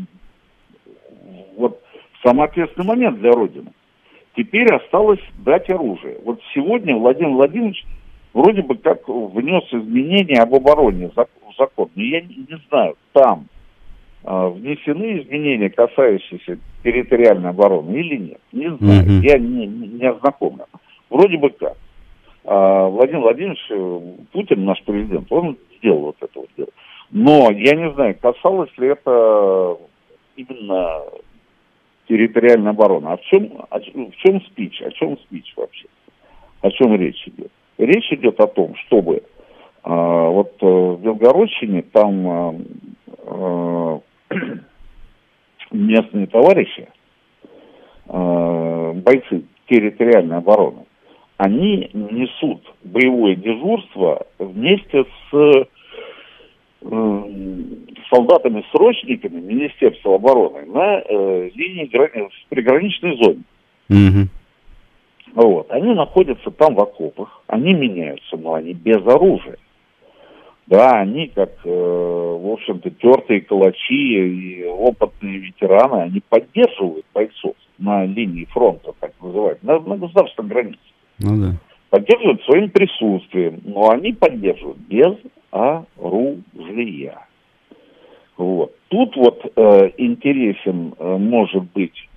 вот, 1.56 1.82
самый 2.22 2.46
ответственный 2.46 2.86
момент 2.86 3.18
для 3.18 3.32
Родины. 3.32 3.72
Теперь 4.36 4.72
осталось 4.72 5.20
дать 5.38 5.68
оружие. 5.70 6.18
Вот 6.24 6.40
сегодня 6.54 6.96
Владимир 6.96 7.30
Владимирович 7.30 7.84
вроде 8.32 8.62
бы 8.62 8.76
как 8.76 9.08
внес 9.08 9.64
изменения 9.72 10.40
об 10.40 10.54
обороне 10.54 11.10
закон. 11.58 11.90
Но 11.94 12.02
я 12.02 12.20
не, 12.20 12.46
не 12.48 12.58
знаю, 12.68 12.96
там 13.12 13.46
э, 14.24 14.48
внесены 14.48 15.20
изменения, 15.20 15.68
касающиеся 15.68 16.58
территориальной 16.82 17.50
обороны 17.50 17.92
или 17.96 18.16
нет. 18.16 18.40
Не 18.52 18.74
знаю, 18.76 19.04
mm-hmm. 19.04 19.26
я 19.26 19.38
не, 19.38 19.66
не, 19.66 19.88
не 19.88 20.06
ознакомлен. 20.08 20.66
Вроде 21.10 21.36
бы 21.36 21.50
как. 21.50 21.76
А, 22.44 22.88
Владимир 22.88 23.20
Владимирович 23.20 23.60
э, 23.70 24.00
Путин, 24.32 24.64
наш 24.64 24.82
президент, 24.84 25.30
он 25.30 25.58
сделал 25.78 26.00
вот 26.00 26.16
это 26.20 26.38
вот 26.38 26.48
дело. 26.56 26.68
Но 27.10 27.50
я 27.50 27.74
не 27.74 27.92
знаю, 27.92 28.16
касалось 28.20 28.70
ли 28.78 28.88
это 28.88 29.76
именно 30.36 31.02
территориальной 32.10 32.72
обороны. 32.72 33.06
А 33.06 33.16
в 33.16 33.22
чем, 33.22 33.52
о, 33.70 33.78
в 33.78 34.16
чем 34.16 34.40
спич? 34.42 34.82
О 34.82 34.90
чем 34.90 35.16
спич 35.18 35.52
вообще? 35.56 35.86
О 36.60 36.70
чем 36.72 36.94
речь 36.96 37.26
идет? 37.28 37.52
Речь 37.78 38.12
идет 38.12 38.40
о 38.40 38.48
том, 38.48 38.74
чтобы 38.86 39.22
а, 39.84 40.28
вот 40.28 40.56
э, 40.60 40.66
в 40.66 41.00
Белгородчине 41.00 41.82
там 41.82 42.60
а, 43.26 44.00
местные 45.70 46.26
товарищи, 46.26 46.88
бойцы 48.06 49.44
территориальной 49.68 50.38
обороны, 50.38 50.84
они 51.36 51.90
несут 51.92 52.60
боевое 52.82 53.36
дежурство 53.36 54.26
вместе 54.40 55.04
с 55.04 55.68
солдатами-срочниками 58.10 59.40
Министерства 59.40 60.16
обороны 60.16 60.66
на 60.66 61.00
э, 61.00 61.50
линии 61.54 61.88
в 61.88 62.48
приграничной 62.48 63.16
зоне. 63.16 63.42
Mm-hmm. 63.88 64.28
Вот. 65.34 65.70
Они 65.70 65.94
находятся 65.94 66.50
там 66.50 66.74
в 66.74 66.80
окопах, 66.80 67.42
они 67.46 67.72
меняются, 67.72 68.36
но 68.36 68.54
они 68.54 68.72
без 68.72 69.04
оружия. 69.06 69.58
Да, 70.66 71.00
они 71.00 71.26
как, 71.28 71.50
э, 71.64 71.68
в 71.68 72.52
общем-то, 72.52 72.90
тертые 72.90 73.40
калачи 73.40 73.94
и 73.94 74.64
опытные 74.64 75.38
ветераны, 75.38 76.02
они 76.02 76.22
поддерживают 76.28 77.04
бойцов 77.12 77.54
на 77.78 78.04
линии 78.04 78.44
фронта, 78.46 78.92
так 79.00 79.12
называют, 79.20 79.62
на, 79.62 79.80
на 79.80 79.96
государственной 79.96 80.48
границе. 80.48 80.78
Ну 81.18 81.44
да. 81.44 81.54
Поддерживают 81.90 82.42
своим 82.44 82.70
присутствием, 82.70 83.60
но 83.64 83.90
они 83.90 84.12
поддерживают 84.12 84.78
без 84.78 85.16
оружия. 85.50 87.29
Вот. 88.40 88.72
Тут 88.88 89.14
вот 89.16 89.52
э, 89.54 89.90
интересен 89.98 90.94
э, 90.98 91.16
может 91.18 91.64
быть 91.74 92.08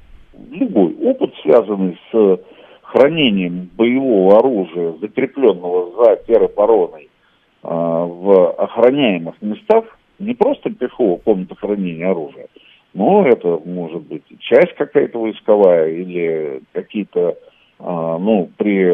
любой 0.52 0.96
опыт, 1.02 1.34
связанный 1.42 2.00
с 2.12 2.40
хранением 2.82 3.70
боевого 3.76 4.38
оружия, 4.38 4.94
закрепленного 5.02 5.92
за 5.98 6.16
теробороной 6.26 7.10
а, 7.62 8.06
в 8.06 8.52
охраняемых 8.52 9.36
местах 9.42 9.84
не 10.20 10.34
просто 10.34 10.70
пехова 10.70 11.18
комната 11.18 11.56
хранения 11.56 12.10
оружия, 12.10 12.48
но 12.94 13.28
это 13.28 13.60
может 13.66 14.04
быть 14.04 14.24
часть 14.40 14.76
какая-то 14.76 15.20
войсковая 15.20 15.90
или 15.90 16.62
какие-то, 16.72 17.38
а, 17.80 18.18
ну, 18.18 18.50
при 18.58 18.90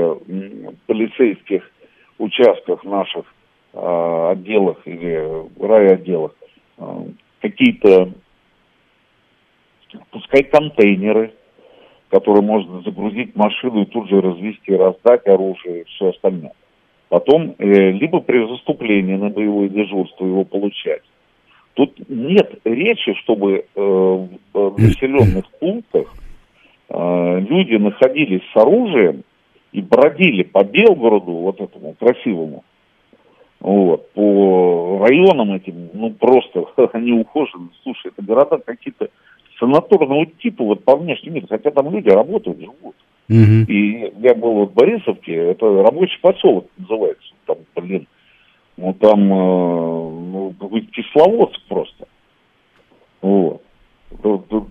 полицейских 0.88 1.70
участках 2.18 2.84
наших 2.84 3.26
а, 3.74 4.32
отделах 4.32 4.78
или 4.86 5.46
райотделах 5.62 6.34
какие-то, 7.42 8.12
пускай 10.12 10.44
контейнеры, 10.44 11.34
которые 12.10 12.42
можно 12.42 12.82
загрузить 12.82 13.34
в 13.34 13.38
машину 13.38 13.84
и 13.84 13.86
тут 13.86 14.10
же 14.10 14.22
развести, 14.22 14.76
раздать 14.76 15.28
оружие 15.28 15.82
и 15.82 15.84
все 15.86 16.10
остальное. 16.10 16.54
Потом 17.10 17.56
э, 17.58 17.92
либо 17.92 18.20
при 18.20 18.48
заступлении 18.48 19.16
на 19.16 19.30
боевое 19.30 19.70
дежурство 19.70 20.26
его 20.26 20.44
получать. 20.44 21.02
Тут 21.74 21.98
нет 22.08 22.60
речи, 22.66 23.14
чтобы 23.24 23.66
э, 23.74 23.82
в 23.82 24.78
населенных 24.78 25.50
пунктах 25.60 26.14
э, 26.90 27.40
люди 27.40 27.76
находились 27.76 28.42
с 28.54 28.58
оружием 28.58 29.24
и 29.72 29.82
бродили 29.82 30.44
по 30.44 30.64
Белгороду, 30.64 31.32
вот 31.32 31.62
этому 31.62 31.94
красивому, 31.94 32.64
вот, 33.60 34.12
по 34.14 35.06
районам 35.06 35.54
этим, 35.54 35.90
ну 35.94 36.12
просто 36.12 36.66
они 36.94 37.14
ухожены. 37.14 37.70
Слушай, 37.84 38.12
это 38.16 38.26
города 38.26 38.58
какие-то 38.58 39.10
санаторного 39.60 40.26
типа, 40.26 40.64
вот 40.64 40.84
по 40.84 40.96
внешнему 40.96 41.36
миру, 41.36 41.48
хотя 41.50 41.72
там 41.72 41.92
люди 41.94 42.10
работают, 42.10 42.60
живут. 42.60 42.96
Угу. 43.30 43.72
И 43.72 44.14
я 44.22 44.34
был 44.34 44.54
вот 44.54 44.72
в 44.72 44.74
Борисовке, 44.74 45.36
это 45.36 45.84
рабочий 45.84 46.20
поселок 46.22 46.68
называется, 46.78 47.34
там, 47.46 47.58
блин, 47.76 48.08
ну 48.78 48.94
там, 48.94 49.22
э, 49.22 49.36
ну, 49.36 50.56
какой-то 50.60 50.88
кисловодск 50.92 51.62
просто. 51.68 52.08
Вот. 53.22 53.62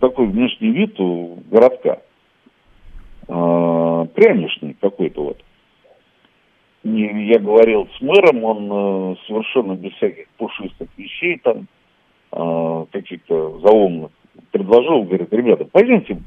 Такой 0.00 0.26
внешний 0.26 0.70
вид 0.70 0.98
у 0.98 1.38
городка. 1.50 1.98
Прянишный 3.26 4.74
какой-то 4.80 5.22
вот. 5.22 5.44
Я 6.84 7.38
говорил 7.38 7.88
с 7.96 8.00
мэром, 8.00 8.44
он 8.44 9.12
э, 9.12 9.16
совершенно 9.26 9.74
без 9.74 9.92
всяких 9.94 10.28
пушистых 10.36 10.88
вещей 10.96 11.40
там, 11.42 11.66
э, 12.32 12.86
каких-то 12.92 13.58
заумных, 13.60 14.10
предложил, 14.52 15.02
говорит, 15.02 15.32
ребята, 15.32 15.64
пойдемте 15.64 16.18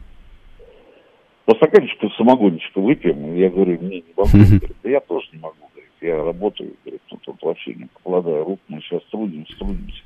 по 1.45 1.55
стаканчику 1.55 2.09
самогончика 2.11 2.79
выпьем. 2.79 3.35
Я 3.35 3.49
говорю, 3.49 3.77
не, 3.81 3.97
не 3.97 4.13
могу. 4.15 4.29
Говорит, 4.31 4.77
да 4.83 4.89
я 4.89 4.99
тоже 4.99 5.27
не 5.33 5.39
могу. 5.39 5.55
Говорит, 5.73 5.91
я 6.01 6.23
работаю, 6.23 6.73
говорит, 6.83 7.01
ну, 7.11 7.17
тут 7.23 7.41
вообще 7.41 7.73
не 7.73 7.85
покладаю 7.85 8.45
рук, 8.45 8.59
мы 8.67 8.79
сейчас 8.81 9.01
трудимся, 9.11 9.57
трудимся. 9.57 10.01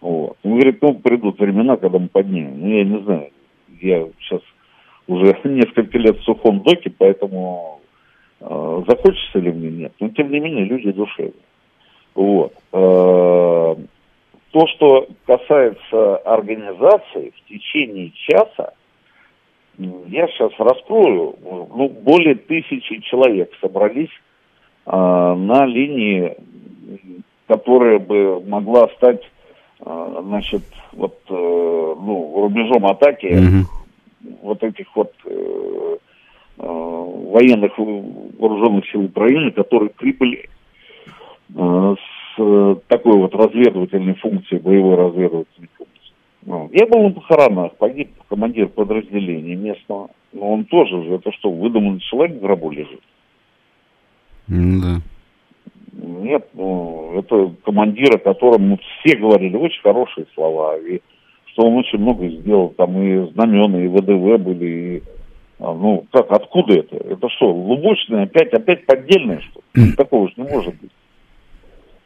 Вот. 0.00 0.36
Он 0.42 0.52
говорит, 0.52 0.82
ну, 0.82 0.94
придут 0.94 1.38
времена, 1.38 1.76
когда 1.76 1.98
мы 1.98 2.08
поднимем. 2.08 2.58
Ну, 2.58 2.68
я 2.68 2.84
не 2.84 2.98
знаю, 3.02 3.30
я 3.80 4.08
сейчас 4.20 4.40
уже 5.06 5.36
несколько 5.44 5.98
лет 5.98 6.18
в 6.18 6.24
сухом 6.24 6.62
доке, 6.62 6.90
поэтому 6.90 7.81
захочется 8.48 9.38
ли 9.38 9.52
мне, 9.52 9.70
нет. 9.70 9.92
Но, 10.00 10.08
тем 10.10 10.30
не 10.30 10.40
менее, 10.40 10.64
люди 10.64 10.92
душевные. 10.92 11.34
Вот. 12.14 12.52
Э, 12.72 13.76
то, 14.52 14.66
что 14.66 15.08
касается 15.26 16.16
организации, 16.18 17.32
в 17.36 17.48
течение 17.48 18.12
часа 18.28 18.74
я 19.78 20.28
сейчас 20.28 20.52
раскрою, 20.58 21.36
ну, 21.42 21.88
более 21.88 22.34
тысячи 22.34 23.00
человек 23.00 23.50
собрались 23.60 24.10
а, 24.84 25.34
на 25.34 25.64
линии, 25.64 26.36
которая 27.48 27.98
бы 27.98 28.42
могла 28.44 28.88
стать, 28.96 29.22
а, 29.80 30.22
значит, 30.22 30.62
вот, 30.92 31.18
а, 31.30 31.32
ну, 31.32 32.42
рубежом 32.42 32.86
атаки 32.86 33.26
mm-hmm. 33.26 34.36
вот 34.42 34.62
этих 34.62 34.94
вот 34.94 35.12
а, 35.24 35.96
военных 36.58 37.72
вооруженных 38.42 38.88
сил 38.90 39.04
Украины, 39.04 39.52
которые 39.52 39.90
прибыли 39.90 40.48
а, 41.56 41.94
с 41.94 42.80
такой 42.88 43.16
вот 43.16 43.34
разведывательной 43.34 44.14
функцией, 44.14 44.60
боевой 44.60 44.96
разведывательной 44.96 45.68
функцией. 45.76 46.14
Ну, 46.44 46.70
Я 46.72 46.86
был 46.86 47.04
на 47.04 47.10
похоронах, 47.12 47.76
погиб 47.76 48.10
командир 48.28 48.68
подразделения 48.68 49.54
местного. 49.54 50.10
Но 50.32 50.52
он 50.52 50.64
тоже 50.64 51.02
же, 51.04 51.14
это 51.14 51.30
что, 51.32 51.50
выдуманный 51.50 52.00
человек 52.00 52.38
в 52.38 52.40
гробу 52.40 52.70
лежит? 52.70 53.00
Да. 54.48 55.00
Нет, 55.92 56.48
ну, 56.54 57.18
это 57.18 57.54
командир, 57.64 58.16
о 58.16 58.18
котором 58.18 58.70
ну, 58.70 58.78
все 58.78 59.16
говорили 59.16 59.56
очень 59.56 59.82
хорошие 59.82 60.26
слова. 60.34 60.78
И 60.78 61.00
что 61.52 61.66
он 61.66 61.76
очень 61.76 61.98
много 61.98 62.26
сделал. 62.28 62.70
Там 62.70 63.00
и 63.00 63.30
знамена, 63.32 63.84
и 63.84 63.88
ВДВ 63.88 64.42
были, 64.42 64.66
и 64.66 65.02
ну, 65.62 66.06
как, 66.10 66.30
откуда 66.32 66.74
это? 66.74 66.96
Это 66.96 67.28
что, 67.28 67.52
лубочное, 67.52 68.24
опять, 68.24 68.52
опять 68.52 68.84
поддельное, 68.84 69.40
что 69.40 69.62
ли? 69.74 69.92
Такого 69.92 70.28
же 70.28 70.34
не 70.36 70.44
может 70.44 70.74
быть. 70.80 70.90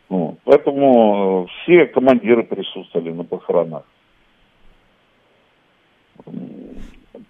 Ну, 0.08 0.36
поэтому 0.44 1.46
э, 1.48 1.52
все 1.62 1.86
командиры 1.86 2.44
присутствовали 2.44 3.10
на 3.10 3.24
похоронах. 3.24 3.84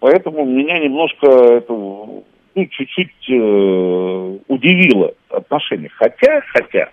Поэтому 0.00 0.44
меня 0.44 0.78
немножко 0.78 1.26
это, 1.26 1.72
ну, 1.72 2.24
чуть-чуть 2.54 3.30
э, 3.30 4.38
удивило 4.48 5.14
отношение. 5.30 5.90
Хотя, 5.90 6.42
хотя, 6.52 6.90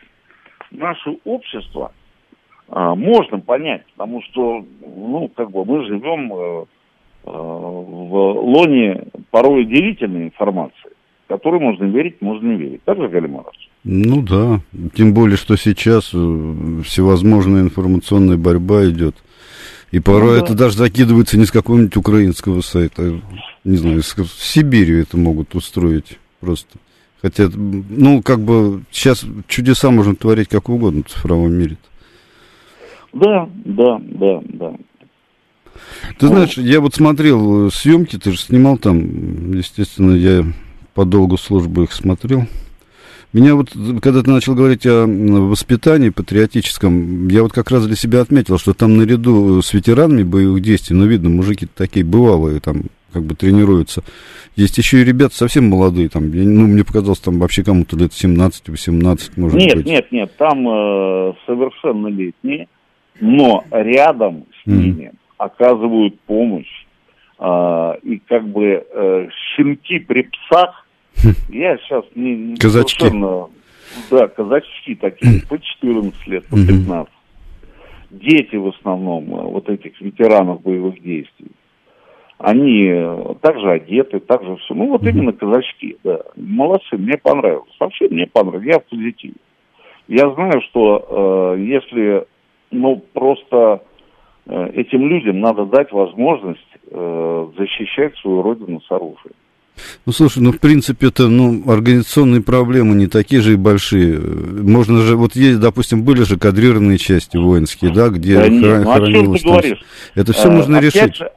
наше 0.71 1.17
общество 1.25 1.91
э, 2.69 2.93
можно 2.95 3.39
понять, 3.39 3.83
потому 3.95 4.21
что, 4.21 4.65
ну, 4.81 5.27
как 5.35 5.51
бы 5.51 5.65
мы 5.65 5.85
живем 5.85 6.33
э, 6.33 6.65
в 7.23 8.39
лоне 8.41 9.05
порой 9.31 9.63
удивительной 9.63 10.25
информации, 10.25 10.91
которой 11.27 11.59
можно 11.59 11.85
верить, 11.85 12.21
можно 12.21 12.47
не 12.47 12.57
верить. 12.57 12.83
Так 12.83 12.97
же, 12.97 13.07
Галимарович? 13.07 13.69
Ну 13.83 14.21
да, 14.21 14.61
тем 14.95 15.13
более, 15.13 15.37
что 15.37 15.55
сейчас 15.57 16.11
э, 16.13 16.81
всевозможная 16.85 17.61
информационная 17.61 18.37
борьба 18.37 18.89
идет. 18.89 19.15
И 19.91 19.99
порой 19.99 20.39
ну, 20.39 20.39
да. 20.39 20.45
это 20.45 20.55
даже 20.55 20.77
закидывается 20.77 21.37
не 21.37 21.45
с 21.45 21.51
какого-нибудь 21.51 21.95
украинского 21.97 22.61
сайта, 22.61 23.19
не 23.63 23.77
знаю, 23.77 24.01
в 24.01 24.43
Сибири 24.43 25.01
это 25.01 25.17
могут 25.17 25.53
устроить 25.55 26.17
просто. 26.39 26.77
Хотя, 27.21 27.47
ну, 27.53 28.21
как 28.21 28.39
бы 28.39 28.81
сейчас 28.91 29.25
чудеса 29.47 29.91
можно 29.91 30.15
творить 30.15 30.49
как 30.49 30.67
угодно 30.67 31.03
в 31.03 31.11
цифровом 31.11 31.53
мире. 31.53 31.77
Да, 33.13 33.47
да, 33.63 34.01
да, 34.01 34.41
да. 34.45 34.73
Ты 36.19 36.27
знаешь, 36.27 36.57
я 36.57 36.79
вот 36.79 36.95
смотрел 36.95 37.67
э, 37.67 37.69
съемки, 37.71 38.17
ты 38.17 38.31
же 38.31 38.37
снимал 38.37 38.77
там, 38.77 39.53
естественно, 39.53 40.15
я 40.15 40.45
по 40.93 41.05
долгу 41.05 41.37
службы 41.37 41.83
их 41.83 41.93
смотрел. 41.93 42.45
Меня 43.33 43.55
вот, 43.55 43.69
когда 44.01 44.21
ты 44.21 44.29
начал 44.29 44.53
говорить 44.53 44.85
о 44.85 45.07
воспитании 45.07 46.09
патриотическом, 46.09 47.27
я 47.29 47.41
вот 47.41 47.51
как 47.51 47.71
раз 47.71 47.87
для 47.87 47.95
себя 47.95 48.21
отметил, 48.21 48.59
что 48.59 48.75
там 48.75 48.95
наряду 48.95 49.59
с 49.63 49.73
ветеранами 49.73 50.21
боевых 50.21 50.61
действий, 50.61 50.95
ну, 50.95 51.07
видно, 51.07 51.29
мужики 51.29 51.65
такие 51.65 52.05
бывалые, 52.05 52.59
там, 52.59 52.83
как 53.11 53.23
бы 53.23 53.33
тренируются. 53.33 54.03
Есть 54.55 54.77
еще 54.77 55.01
и 55.01 55.03
ребята 55.03 55.35
совсем 55.35 55.67
молодые, 55.67 56.09
там, 56.09 56.29
ну, 56.29 56.67
мне 56.67 56.83
показалось, 56.83 57.19
там 57.19 57.39
вообще 57.39 57.63
кому-то 57.63 57.97
лет 57.97 58.11
17-18, 58.11 59.31
может 59.37 59.59
нет, 59.59 59.77
быть. 59.77 59.85
Нет, 59.87 60.11
нет, 60.11 60.31
там 60.37 60.67
э, 60.67 61.33
совершеннолетние, 61.47 62.67
но 63.19 63.63
рядом 63.71 64.45
с 64.63 64.67
mm. 64.67 64.73
ними 64.75 65.11
оказывают 65.37 66.19
помощь. 66.21 66.85
Э, 67.39 67.95
и 68.03 68.19
как 68.19 68.47
бы 68.47 68.85
э, 68.89 69.27
щенки 69.55 69.99
при 69.99 70.23
псах 70.23 70.83
я 71.49 71.77
сейчас 71.77 72.03
не, 72.15 72.35
не 72.35 72.55
Казачки. 72.57 72.99
Совершенно... 72.99 73.49
Да, 74.09 74.27
казачки 74.27 74.95
такие, 74.95 75.41
по 75.47 75.59
14 75.59 76.27
лет, 76.27 76.45
по 76.47 76.55
15. 76.55 77.13
Дети 78.09 78.55
в 78.55 78.67
основном 78.69 79.25
э, 79.35 79.43
вот 79.43 79.69
этих 79.69 79.99
ветеранов 80.01 80.61
боевых 80.61 81.01
действий. 81.01 81.51
Они 82.39 82.87
э, 82.89 83.35
также 83.41 83.71
одеты, 83.71 84.19
также 84.19 84.55
все. 84.57 84.73
Ну, 84.73 84.89
вот 84.89 85.03
именно 85.03 85.31
казачки, 85.31 85.97
да. 86.03 86.21
Молодцы, 86.35 86.97
мне 86.97 87.17
понравилось. 87.17 87.71
Вообще 87.79 88.07
мне 88.09 88.27
понравилось, 88.27 88.67
я 88.67 88.79
в 88.79 88.85
позитиве. 88.85 89.35
Я 90.07 90.29
знаю, 90.33 90.61
что 90.69 91.55
э, 91.55 91.61
если, 91.61 92.25
ну, 92.71 93.01
просто 93.13 93.83
этим 94.45 95.07
людям 95.07 95.39
надо 95.39 95.65
дать 95.65 95.91
возможность 95.91 96.59
э, 96.91 97.47
защищать 97.57 98.15
свою 98.17 98.41
родину 98.41 98.81
с 98.81 98.91
оружием. 98.91 99.35
Ну, 100.05 100.11
слушай, 100.11 100.39
ну, 100.39 100.51
в 100.51 100.59
принципе, 100.59 101.07
это, 101.07 101.27
ну, 101.27 101.63
организационные 101.69 102.41
проблемы 102.41 102.95
не 102.95 103.07
такие 103.07 103.41
же 103.41 103.53
и 103.53 103.57
большие. 103.57 104.19
Можно 104.19 105.01
же, 105.01 105.15
вот 105.15 105.35
есть, 105.35 105.59
допустим, 105.59 106.03
были 106.03 106.23
же 106.23 106.37
кадрированные 106.37 106.97
части 106.97 107.37
воинские, 107.37 107.91
да, 107.93 108.09
где 108.09 108.35
да 108.35 108.49
нет, 108.49 108.83
ну, 108.83 108.91
о 108.91 108.99
чем 108.99 109.35
ты 109.35 109.43
говоришь? 109.43 109.83
Это 110.15 110.33
все 110.33 110.49
а, 110.49 110.51
можно 110.51 110.77
опять 110.77 110.95
решить. 110.95 111.15
Же, 111.15 111.29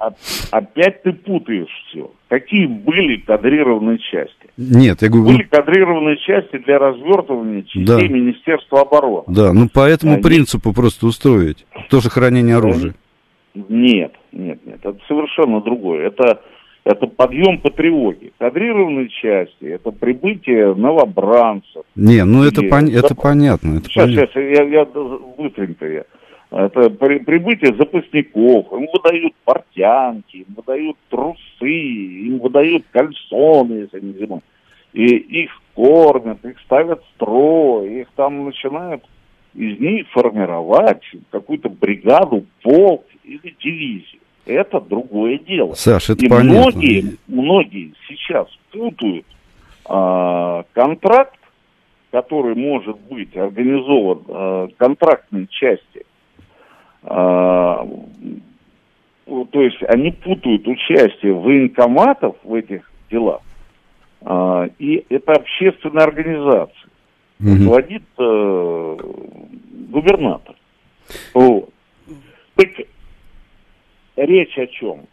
опять 0.51 1.03
ты 1.03 1.12
путаешь 1.12 1.68
все. 1.88 2.11
Какие 2.29 2.66
были 2.66 3.16
кадрированные 3.18 3.99
части? 3.99 4.33
Нет, 4.57 5.03
я 5.03 5.09
говорю... 5.09 5.37
Были 5.37 5.46
кадрированные 5.46 6.16
части 6.18 6.59
для 6.59 6.79
развертывания 6.79 7.62
частей 7.62 7.85
да. 7.85 8.01
Министерства 8.01 8.81
обороны. 8.81 9.25
Да, 9.29 9.53
ну, 9.53 9.68
по 9.68 9.87
этому 9.87 10.14
Они... 10.14 10.22
принципу 10.22 10.72
просто 10.72 11.07
устроить. 11.07 11.64
Тоже 11.88 12.11
хранение 12.11 12.57
оружия. 12.57 12.94
Нет, 13.55 14.12
нет, 14.33 14.59
нет, 14.66 14.81
это 14.83 14.99
совершенно 15.09 15.62
другое. 15.62 16.09
Это 16.09 16.40
это 16.87 17.09
подъем 17.09 17.59
по 17.59 17.70
тревоге. 17.70 18.26
Кадрированные 18.38 19.09
части, 19.09 19.64
это 19.64 19.90
прибытие 19.90 20.75
новобранцев. 20.75 21.85
Не, 21.94 22.22
ну 22.25 22.44
это, 22.44 22.62
пон... 22.62 22.88
это 22.88 23.14
понятно. 23.14 23.79
Это 23.79 23.88
сейчас, 23.88 24.05
понятно. 24.05 24.29
сейчас, 24.29 24.59
я, 24.59 24.62
я 24.64 24.85
быстренько 25.38 25.87
я. 25.87 26.05
Это 26.51 26.90
при, 26.90 27.18
прибытие 27.20 27.75
запасников, 27.75 28.72
им 28.72 28.87
выдают 28.92 29.33
портянки, 29.44 30.37
им 30.37 30.55
выдают 30.55 30.96
трусы, 31.09 31.38
им 31.66 32.38
выдают 32.38 32.85
кальсоны, 32.92 33.72
если 33.72 34.01
не 34.01 34.12
зима. 34.12 34.40
И 34.92 35.05
их 35.05 35.51
кормят, 35.75 36.44
их 36.44 36.59
ставят 36.61 37.03
в 37.03 37.14
строй, 37.14 38.01
их 38.01 38.09
там 38.16 38.44
начинают 38.44 39.03
из 39.55 39.81
них 39.81 40.07
формировать 40.11 41.03
какую-то 41.31 41.70
бригаду, 41.70 42.44
полк 42.62 43.07
или 43.25 43.57
дивизию 43.59 44.20
это 44.47 44.81
другое 44.81 45.39
дело. 45.39 45.75
Саш, 45.75 46.11
это 46.11 46.25
И 46.25 46.29
понятно. 46.29 46.53
многие, 46.53 47.17
многие 47.27 47.95
сейчас 48.09 48.49
путают 48.73 49.27
а, 49.85 50.65
контракт, 50.73 51.39
который 52.11 52.55
может 52.55 52.99
быть 53.11 53.37
организован, 53.37 54.23
а, 54.29 54.69
контрактной 54.77 55.49
части, 55.49 56.07
а, 57.03 57.87
то 59.27 59.61
есть 59.63 59.83
они 59.89 60.13
путают 60.13 60.67
участие 60.67 61.35
военкоматов 61.35 62.37
в 62.43 62.55
этих 62.55 62.91
делах, 63.11 63.43
а, 64.23 64.69
и 64.79 65.05
это 65.09 65.33
общественная 65.33 66.05
организация, 66.05 66.89
угу. 67.41 67.51
руководит 67.51 68.03
а, 68.19 68.97
губернатор. 69.91 70.55
Вот. 71.35 71.71
Так 72.57 72.69
речь 74.16 74.57
о 74.59 74.66
чем? 74.66 75.07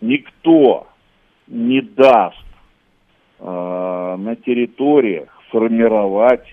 Никто 0.00 0.86
не 1.46 1.82
даст 1.82 2.36
э, 3.38 3.44
на 3.44 4.36
территориях 4.36 5.28
формировать 5.50 6.46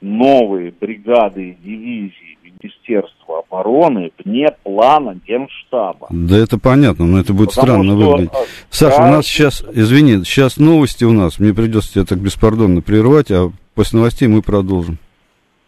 новые 0.00 0.72
бригады 0.72 1.50
и 1.50 1.56
дивизии 1.62 2.38
Министерства 2.42 3.40
обороны 3.40 4.12
вне 4.22 4.48
плана 4.62 5.18
Генштаба. 5.26 6.08
Да 6.10 6.36
это 6.36 6.58
понятно, 6.58 7.06
но 7.06 7.20
это 7.20 7.32
будет 7.32 7.50
Потому 7.50 7.66
странно 7.66 7.96
что, 7.96 8.08
выглядеть. 8.08 8.32
Саша, 8.70 8.98
да, 8.98 9.08
у 9.08 9.10
нас 9.12 9.26
сейчас, 9.26 9.64
извини, 9.72 10.24
сейчас 10.24 10.58
новости 10.58 11.04
у 11.04 11.12
нас, 11.12 11.38
мне 11.38 11.54
придется 11.54 11.92
тебя 11.94 12.04
так 12.04 12.18
беспардонно 12.18 12.82
прервать, 12.82 13.30
а 13.30 13.50
после 13.74 13.98
новостей 13.98 14.28
мы 14.28 14.42
продолжим. 14.42 14.98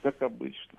Как 0.03 0.21
обычно. 0.23 0.79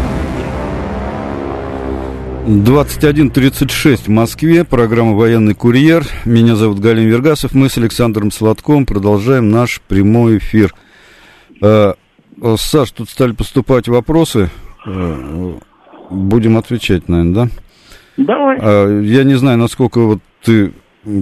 21.36 2.47 4.05
в 4.05 4.07
Москве, 4.07 4.65
программа 4.65 5.13
«Военный 5.13 5.53
курьер». 5.53 6.05
Меня 6.25 6.55
зовут 6.55 6.79
Галин 6.79 7.07
Вергасов, 7.07 7.53
мы 7.53 7.69
с 7.69 7.77
Александром 7.77 8.31
Сладком 8.31 8.87
продолжаем 8.87 9.51
наш 9.51 9.79
прямой 9.81 10.39
эфир. 10.39 10.73
Э, 11.61 11.93
Саш, 12.57 12.91
тут 12.91 13.09
стали 13.09 13.33
поступать 13.33 13.87
вопросы. 13.87 14.49
Э, 14.87 15.53
будем 16.09 16.57
отвечать, 16.57 17.07
наверное, 17.07 17.47
да? 17.47 17.51
Давай. 18.17 18.57
А, 18.59 19.01
я 19.01 19.23
не 19.23 19.35
знаю, 19.35 19.59
насколько 19.59 19.99
вот 19.99 20.19
ты, 20.43 20.73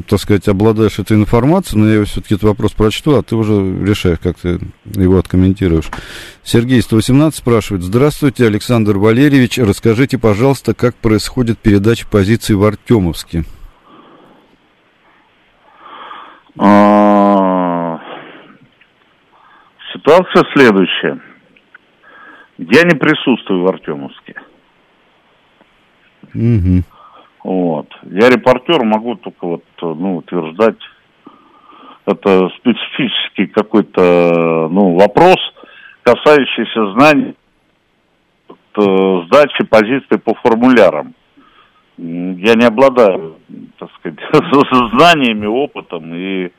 так 0.08 0.20
сказать, 0.20 0.48
обладаешь 0.50 1.00
этой 1.00 1.16
информацией, 1.16 1.82
но 1.82 1.90
я 1.90 2.04
все-таки 2.04 2.36
этот 2.36 2.50
вопрос 2.50 2.74
прочту, 2.74 3.16
а 3.16 3.24
ты 3.24 3.36
уже 3.36 3.54
решаешь, 3.54 4.20
как 4.22 4.38
ты 4.38 4.60
его 4.84 5.18
откомментируешь. 5.18 5.90
Сергей 6.44 6.82
118 6.82 7.40
спрашивает. 7.40 7.84
Здравствуйте, 7.84 8.46
Александр 8.46 8.98
Валерьевич. 8.98 9.58
Расскажите, 9.58 10.18
пожалуйста, 10.18 10.74
как 10.74 10.96
происходит 10.96 11.60
передача 11.60 12.06
позиций 12.08 12.56
в 12.56 12.64
Артемовске? 12.66 13.46
А, 16.58 18.00
Ситуация 19.94 20.44
следующая. 20.54 21.22
Я 22.58 22.84
не 22.84 22.98
присутствую 22.98 23.64
в 23.64 23.68
Артемовске. 23.68 24.36
Угу. 26.34 26.84
Вот. 27.50 27.88
Я 28.04 28.30
репортер, 28.30 28.84
могу 28.84 29.16
только 29.16 29.48
вот, 29.48 29.64
ну, 29.82 30.18
утверждать, 30.18 30.78
это 32.06 32.48
специфический 32.60 33.48
какой-то, 33.48 34.70
ну, 34.70 34.96
вопрос, 34.96 35.38
касающийся 36.04 36.94
знаний, 36.94 37.34
э, 38.50 39.24
сдачи 39.26 39.66
позиции 39.66 40.18
по 40.24 40.36
формулярам. 40.36 41.16
Я 41.98 42.54
не 42.54 42.68
обладаю, 42.68 43.38
так 43.80 43.90
сказать, 43.96 44.20
знаниями, 44.94 45.48
опытом 45.48 46.14
и 46.14 46.46
э, 46.46 46.52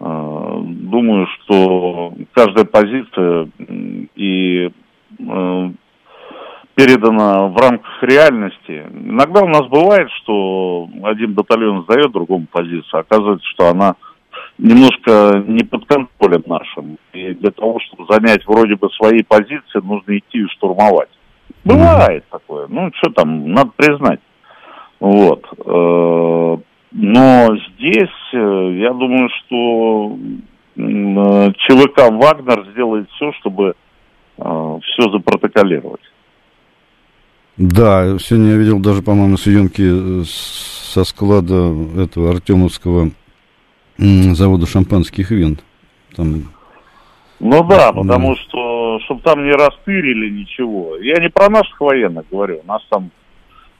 думаю, 0.00 1.26
что 1.34 2.14
каждая 2.32 2.64
позиция 2.64 3.50
и 4.16 4.70
передана 6.74 7.46
в 7.46 7.56
рамках 7.56 8.02
реальности. 8.02 8.84
Иногда 8.92 9.42
у 9.42 9.48
нас 9.48 9.66
бывает, 9.68 10.08
что 10.22 10.88
один 11.04 11.34
батальон 11.34 11.84
сдает 11.84 12.12
другому 12.12 12.46
позицию, 12.50 13.00
оказывается, 13.00 13.46
что 13.48 13.68
она 13.68 13.94
немножко 14.58 15.42
не 15.46 15.64
под 15.64 15.86
контролем 15.86 16.42
нашим. 16.46 16.98
И 17.12 17.34
для 17.34 17.50
того, 17.50 17.78
чтобы 17.80 18.06
занять 18.12 18.46
вроде 18.46 18.76
бы 18.76 18.88
свои 18.90 19.22
позиции, 19.22 19.80
нужно 19.82 20.18
идти 20.18 20.38
и 20.38 20.48
штурмовать. 20.48 21.10
Бывает 21.64 22.24
такое. 22.30 22.66
Ну, 22.68 22.90
что 22.94 23.10
там, 23.12 23.52
надо 23.52 23.70
признать. 23.76 24.20
Вот. 25.00 25.44
Э, 25.66 26.56
Но 26.92 27.56
здесь, 27.56 28.32
э, 28.32 28.72
я 28.80 28.92
думаю, 28.92 29.28
что 29.38 30.18
э, 30.76 31.52
ЧВК 31.58 32.10
«Вагнер» 32.10 32.66
сделает 32.72 33.08
все, 33.10 33.32
чтобы 33.40 33.74
все 34.36 35.10
запротоколировать. 35.12 36.00
Да, 37.56 38.18
сегодня 38.18 38.52
я 38.52 38.56
видел 38.56 38.80
даже, 38.80 39.02
по-моему, 39.02 39.36
съемки 39.36 39.82
э, 39.82 40.24
со 40.24 41.04
склада 41.04 41.72
этого 41.96 42.30
Артемовского 42.30 43.10
завода 43.98 44.66
шампанских 44.66 45.30
вин. 45.30 45.58
Там, 46.16 46.44
Ну 47.40 47.64
Да. 47.68 47.76
да, 47.76 47.92
потому 47.92 48.34
что, 48.36 48.98
чтобы 49.04 49.20
там 49.22 49.44
не 49.44 49.52
растырили 49.52 50.30
ничего. 50.30 50.96
Я 50.96 51.20
не 51.22 51.28
про 51.30 51.48
наших 51.48 51.80
военных 51.80 52.24
говорю, 52.30 52.60
у 52.64 52.66
нас 52.66 52.82
там 52.90 53.10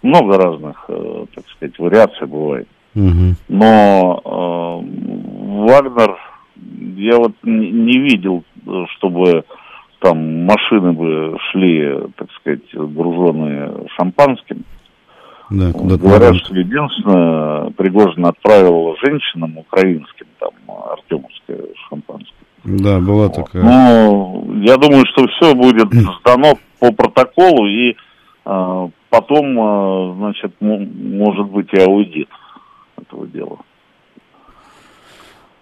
много 0.02 0.36
разных, 0.38 0.84
э, 0.88 1.26
так 1.34 1.44
сказать, 1.48 1.78
вариаций 1.78 2.26
бывает. 2.26 2.68
мгм. 2.94 3.34
Но 3.48 4.20
э, 4.24 5.68
Вагнер, 5.68 6.16
я 6.96 7.16
вот 7.16 7.32
не, 7.42 7.70
не 7.70 7.98
видел, 7.98 8.44
э, 8.66 8.84
чтобы 8.96 9.44
там 10.04 10.44
машины 10.44 10.92
бы 10.92 11.38
шли, 11.50 11.98
так 12.16 12.28
сказать, 12.32 12.60
груженные 12.74 13.88
шампанским. 13.96 14.64
да, 15.72 15.96
Говорят, 15.96 16.36
что 16.36 16.54
единственное, 16.54 17.70
Пригожин 17.70 18.26
отправил 18.26 18.96
женщинам 19.02 19.56
украинским, 19.56 20.26
там, 20.38 20.50
артемовское 20.68 21.58
шампанское. 21.88 22.34
Да, 22.64 23.00
была 23.00 23.30
такая. 23.30 23.62
Ну, 23.62 24.60
я 24.62 24.76
думаю, 24.76 25.04
что 25.06 25.26
все 25.26 25.54
будет 25.54 25.88
сдано 25.90 26.54
по 26.80 26.92
протоколу, 26.92 27.66
и 27.66 27.96
э, 28.44 28.88
потом, 29.08 29.58
э, 29.58 30.14
значит, 30.18 30.52
может 30.60 31.46
быть 31.46 31.72
и 31.72 31.80
аудит 31.80 32.28
этого 33.00 33.26
дела. 33.26 33.58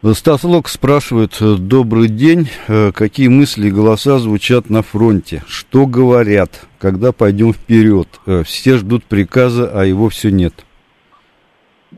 Стас 0.04 0.42
Лок 0.42 0.68
спрашивает, 0.68 1.40
э, 1.40 1.54
добрый 1.56 2.08
день, 2.08 2.48
э, 2.66 2.90
какие 2.90 3.28
мысли 3.28 3.68
и 3.68 3.70
голоса 3.70 4.18
звучат 4.18 4.68
на 4.68 4.82
фронте? 4.82 5.44
Что 5.46 5.86
говорят, 5.86 6.66
когда 6.80 7.12
пойдем 7.12 7.52
вперед? 7.52 8.08
Э, 8.26 8.42
Все 8.42 8.78
ждут 8.78 9.04
приказа, 9.04 9.70
а 9.72 9.84
его 9.84 10.08
все 10.08 10.30
нет. 10.32 10.54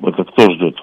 Это 0.02 0.22
кто 0.24 0.52
ждет? 0.52 0.76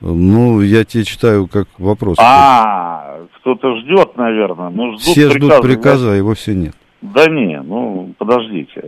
Ну, 0.00 0.60
я 0.60 0.84
тебе 0.84 1.04
читаю 1.04 1.48
как 1.48 1.66
вопрос. 1.78 2.16
А, 2.20 3.18
кто-то 3.40 3.80
ждет, 3.80 4.16
наверное. 4.16 4.70
Ну, 4.70 4.92
ждут 4.92 5.00
Все 5.00 5.30
ждут 5.30 5.50
приказа. 5.50 5.62
приказа, 5.62 6.12
а 6.12 6.14
его 6.14 6.34
все 6.34 6.54
нет. 6.54 6.74
Да 7.00 7.26
не, 7.26 7.60
ну, 7.60 8.14
подождите. 8.18 8.82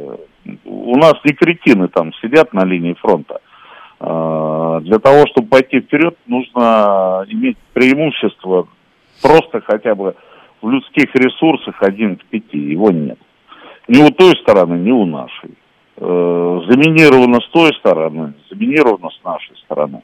У 0.64 0.96
нас 0.96 1.14
не 1.24 1.32
кретины 1.32 1.88
там 1.88 2.12
сидят 2.22 2.52
на 2.52 2.64
линии 2.64 2.94
фронта. 2.94 3.40
А, 4.00 4.80
Для 4.80 4.98
того, 4.98 5.26
чтобы 5.28 5.48
пойти 5.48 5.80
вперед, 5.80 6.16
нужно 6.26 7.24
иметь 7.28 7.57
преимущество 7.72 8.68
просто 9.22 9.61
хотя 9.61 9.94
бы 9.94 10.14
в 10.61 10.70
людских 10.70 11.14
ресурсах 11.14 11.83
один 11.83 12.16
к 12.16 12.24
пяти. 12.24 12.59
Его 12.59 12.90
нет. 12.90 13.18
Ни 13.88 14.02
у 14.02 14.11
той 14.11 14.33
стороны, 14.42 14.74
ни 14.78 14.90
у 14.90 15.04
нашей. 15.04 15.50
Э, 15.96 16.61
Заминировано 16.68 17.40
с 17.40 17.48
той 17.50 17.72
стороны, 17.78 18.35
заминировано 18.50 19.11
с 19.11 19.24
нашей 19.24 19.57
стороны. 19.59 20.02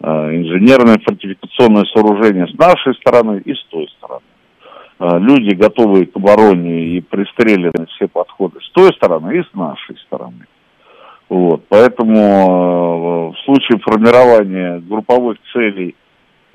Э, 0.00 0.34
Инженерное 0.34 0.98
фортификационное 1.04 1.84
сооружение 1.92 2.46
с 2.46 2.56
нашей 2.56 2.94
стороны 2.94 3.42
и 3.44 3.52
с 3.52 3.62
той 3.64 3.88
стороны. 3.98 4.22
Э, 5.00 5.18
Люди, 5.18 5.54
готовые 5.54 6.06
к 6.06 6.16
обороне 6.16 6.96
и 6.96 7.00
пристрелены 7.00 7.86
все 7.96 8.08
подходы 8.08 8.60
с 8.60 8.70
той 8.70 8.92
стороны 8.94 9.36
и 9.36 9.42
с 9.42 9.54
нашей 9.54 9.96
стороны. 10.06 10.46
Вот, 11.28 11.64
поэтому 11.68 12.16
э, 12.16 13.32
в 13.32 13.36
случае 13.44 13.78
формирования 13.80 14.78
групповых 14.78 15.36
целей, 15.52 15.94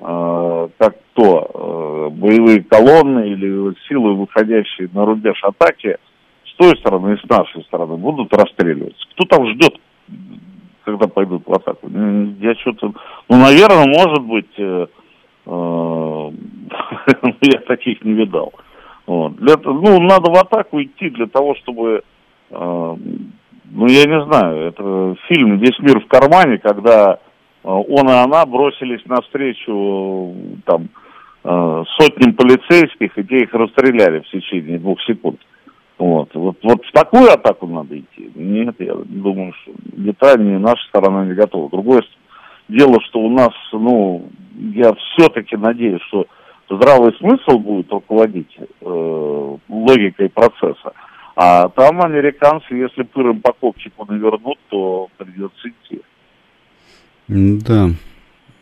э, 0.00 0.68
как 0.78 0.96
то 1.12 1.50
э, 1.54 2.08
боевые 2.10 2.64
колонны 2.64 3.28
или 3.28 3.72
силы, 3.86 4.14
выходящие 4.14 4.88
на 4.92 5.04
рубеж 5.04 5.40
атаки, 5.44 5.96
с 6.46 6.54
той 6.56 6.76
стороны 6.78 7.14
и 7.14 7.18
с 7.24 7.28
нашей 7.28 7.62
стороны 7.64 7.96
будут 7.96 8.34
расстреливаться. 8.34 9.06
Кто 9.14 9.26
там 9.26 9.46
ждет, 9.52 9.76
когда 10.84 11.06
пойдут 11.06 11.46
в 11.46 11.52
атаку? 11.52 11.86
М, 11.86 12.36
Я 12.40 12.56
что-то... 12.56 12.92
Ну, 13.28 13.36
наверное, 13.36 13.86
может 13.86 14.22
быть, 14.22 14.50
я 15.46 15.90
таких 17.68 18.02
не 18.04 18.14
видал. 18.14 18.52
Вот. 19.06 19.34
Ну, 19.38 20.00
надо 20.00 20.30
в 20.30 20.36
атаку 20.36 20.82
идти 20.82 21.10
для 21.10 21.26
того, 21.26 21.54
чтобы 21.56 22.02
ну, 23.70 23.86
я 23.86 24.04
не 24.04 24.24
знаю, 24.24 24.68
это 24.68 25.16
фильм 25.28 25.58
«Весь 25.58 25.78
мир 25.80 26.00
в 26.00 26.06
кармане», 26.06 26.58
когда 26.58 27.14
э, 27.14 27.68
он 27.68 28.08
и 28.08 28.12
она 28.12 28.44
бросились 28.46 29.04
навстречу 29.06 30.34
там 30.64 30.88
э, 31.44 31.84
сотням 31.98 32.34
полицейских, 32.34 33.16
и 33.18 33.24
те 33.24 33.38
их 33.38 33.54
расстреляли 33.54 34.20
в 34.20 34.30
течение 34.30 34.78
двух 34.78 35.00
секунд. 35.02 35.40
Вот. 35.98 36.30
Вот, 36.34 36.56
вот 36.62 36.84
в 36.84 36.92
такую 36.92 37.32
атаку 37.32 37.66
надо 37.66 37.98
идти. 37.98 38.30
Нет, 38.34 38.74
я 38.80 38.94
думаю, 39.04 39.52
что 39.62 39.72
ни 39.96 40.58
наша 40.58 40.82
сторона 40.88 41.24
не 41.24 41.34
готова. 41.34 41.70
Другое 41.70 42.02
дело, 42.68 43.00
что 43.02 43.20
у 43.20 43.30
нас, 43.30 43.52
ну, 43.72 44.28
я 44.74 44.92
все-таки 44.94 45.56
надеюсь, 45.56 46.02
что 46.08 46.26
здравый 46.68 47.12
смысл 47.14 47.58
будет 47.58 47.90
руководить 47.92 48.58
э, 48.58 49.56
логикой 49.68 50.28
процесса. 50.30 50.92
А 51.36 51.68
там 51.68 52.00
американцы, 52.00 52.74
если 52.74 53.02
пыром 53.02 53.40
по 53.40 53.52
копчику 53.52 54.04
навернут, 54.06 54.58
то 54.68 55.08
придется 55.16 55.68
идти. 55.68 56.00
Да. 57.28 57.90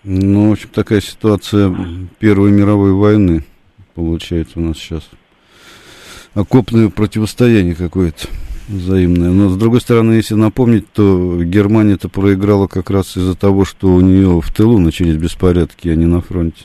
Ну, 0.05 0.49
в 0.49 0.53
общем, 0.53 0.71
такая 0.73 1.01
ситуация 1.01 1.75
Первой 2.19 2.51
мировой 2.51 2.93
войны 2.93 3.45
получается 3.95 4.59
у 4.59 4.63
нас 4.63 4.79
сейчас. 4.79 5.09
Окопное 6.35 6.89
противостояние 6.89 7.75
какое-то 7.75 8.27
взаимное. 8.69 9.31
Но, 9.31 9.51
с 9.51 9.57
другой 9.57 9.81
стороны, 9.81 10.15
если 10.15 10.35
напомнить, 10.35 10.91
то 10.93 11.43
Германия-то 11.43 12.09
проиграла 12.09 12.69
как 12.69 12.91
раз 12.91 13.17
из-за 13.17 13.37
того, 13.37 13.65
что 13.65 13.89
у 13.89 14.01
нее 14.01 14.41
в 14.41 14.53
тылу 14.53 14.79
начались 14.79 15.17
беспорядки, 15.17 15.89
а 15.89 15.95
не 15.95 16.07
на 16.07 16.23
фронте. 16.23 16.65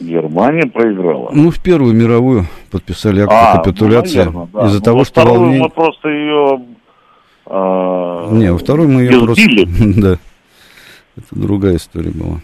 Германия 0.00 0.66
проиграла. 0.66 1.30
Ну, 1.32 1.50
в 1.50 1.60
Первую 1.62 1.94
мировую 1.94 2.46
подписали 2.70 3.20
акт 3.20 3.32
А, 3.32 3.52
о 3.54 3.58
капитуляции 3.62 4.24
ну, 4.24 4.48
да. 4.52 4.66
из-за 4.66 4.78
Ну, 4.78 4.84
того, 4.84 5.04
что 5.04 5.24
волнение... 5.24 5.62
мы 5.62 5.68
просто 5.70 6.08
ее... 6.08 6.60
э, 7.46 8.28
Не, 8.32 8.52
во 8.52 8.58
второй 8.58 8.86
мы 8.88 9.02
ее 9.02 9.20
просто... 9.20 9.42
избили. 9.42 9.68
Да. 10.00 10.18
Это 11.16 11.26
другая 11.40 11.76
история 11.76 12.10
была. 12.10 12.40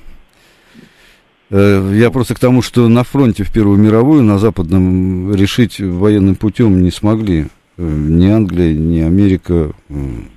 Э, 1.51 1.93
Я 1.95 2.11
просто 2.11 2.35
к 2.35 2.39
тому, 2.39 2.63
что 2.63 2.89
на 2.89 3.05
фронте 3.05 3.45
в 3.45 3.53
Первую 3.53 3.79
мировую, 3.79 4.23
на 4.23 4.39
Западном, 4.39 5.35
решить 5.35 5.79
военным 5.79 6.37
путем 6.37 6.83
не 6.83 6.91
смогли. 6.91 7.49
ни 7.77 8.27
Англия, 8.29 8.73
ни 8.75 9.01
Америка 9.01 9.73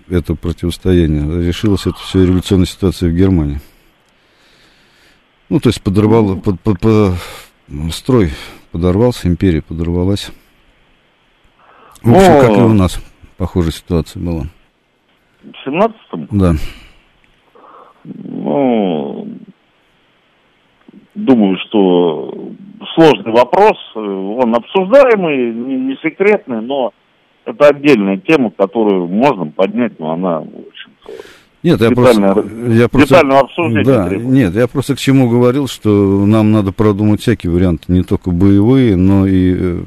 это 0.09 0.35
противостояние. 0.35 1.45
Решилось 1.47 1.85
это 1.87 1.97
все 1.97 2.25
революционной 2.25 2.67
ситуацией 2.67 3.11
в 3.11 3.15
Германии. 3.15 3.59
Ну, 5.49 5.59
то 5.59 5.69
есть 5.69 5.81
подорвало, 5.81 6.35
под, 6.35 6.59
под, 6.59 6.79
под, 6.79 7.13
строй 7.91 8.31
подорвался, 8.71 9.27
империя 9.27 9.61
подорвалась. 9.61 10.31
В 12.01 12.13
общем, 12.13 12.33
О, 12.33 12.41
как 12.41 12.57
и 12.57 12.61
у 12.61 12.73
нас 12.73 12.99
похожая 13.37 13.71
ситуация 13.71 14.21
была. 14.21 14.43
В 15.43 15.67
17-м? 15.67 16.27
Да. 16.31 16.53
Ну, 18.03 19.27
думаю, 21.13 21.57
что 21.67 22.53
сложный 22.95 23.31
вопрос, 23.31 23.77
он 23.95 24.55
обсуждаемый, 24.55 25.53
не, 25.53 25.75
не 25.75 25.95
секретный, 25.97 26.61
но 26.61 26.93
это 27.45 27.67
отдельная 27.67 28.17
тема, 28.17 28.51
которую 28.51 29.07
можно 29.07 29.47
поднять, 29.47 29.99
но 29.99 30.11
она, 30.11 30.39
в 30.39 30.67
общем-то, 30.67 31.11
нет, 31.65 31.81
я 31.81 31.89
просто, 31.89 32.45
я 32.69 32.87
просто, 32.87 33.21
да, 33.83 34.09
нет, 34.09 34.53
я 34.53 34.67
просто 34.67 34.95
к 34.95 34.99
чему 34.99 35.27
говорил, 35.27 35.67
что 35.67 35.89
нам 36.25 36.51
надо 36.51 36.71
продумать 36.71 37.21
всякие 37.21 37.51
варианты, 37.51 37.91
не 37.91 38.03
только 38.03 38.29
боевые, 38.29 38.95
но 38.95 39.25
и 39.25 39.55
э, 39.57 39.79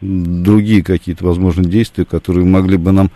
другие 0.00 0.82
какие-то, 0.82 1.26
возможно, 1.26 1.64
действия, 1.64 2.06
которые 2.06 2.46
могли 2.46 2.78
бы 2.78 2.92
нам, 2.92 3.10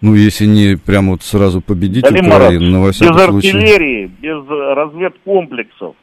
ну, 0.00 0.16
если 0.16 0.46
не 0.46 0.76
прямо 0.76 1.12
вот 1.12 1.22
сразу 1.22 1.60
победить 1.60 2.02
Далее 2.02 2.26
Украину, 2.26 2.66
но 2.66 2.82
во 2.82 2.90
всяком 2.90 3.16
без 3.16 3.24
случае... 3.26 3.52
артиллерии, 3.52 4.10
без 4.20 4.48
разведкомплексов, 4.48 5.94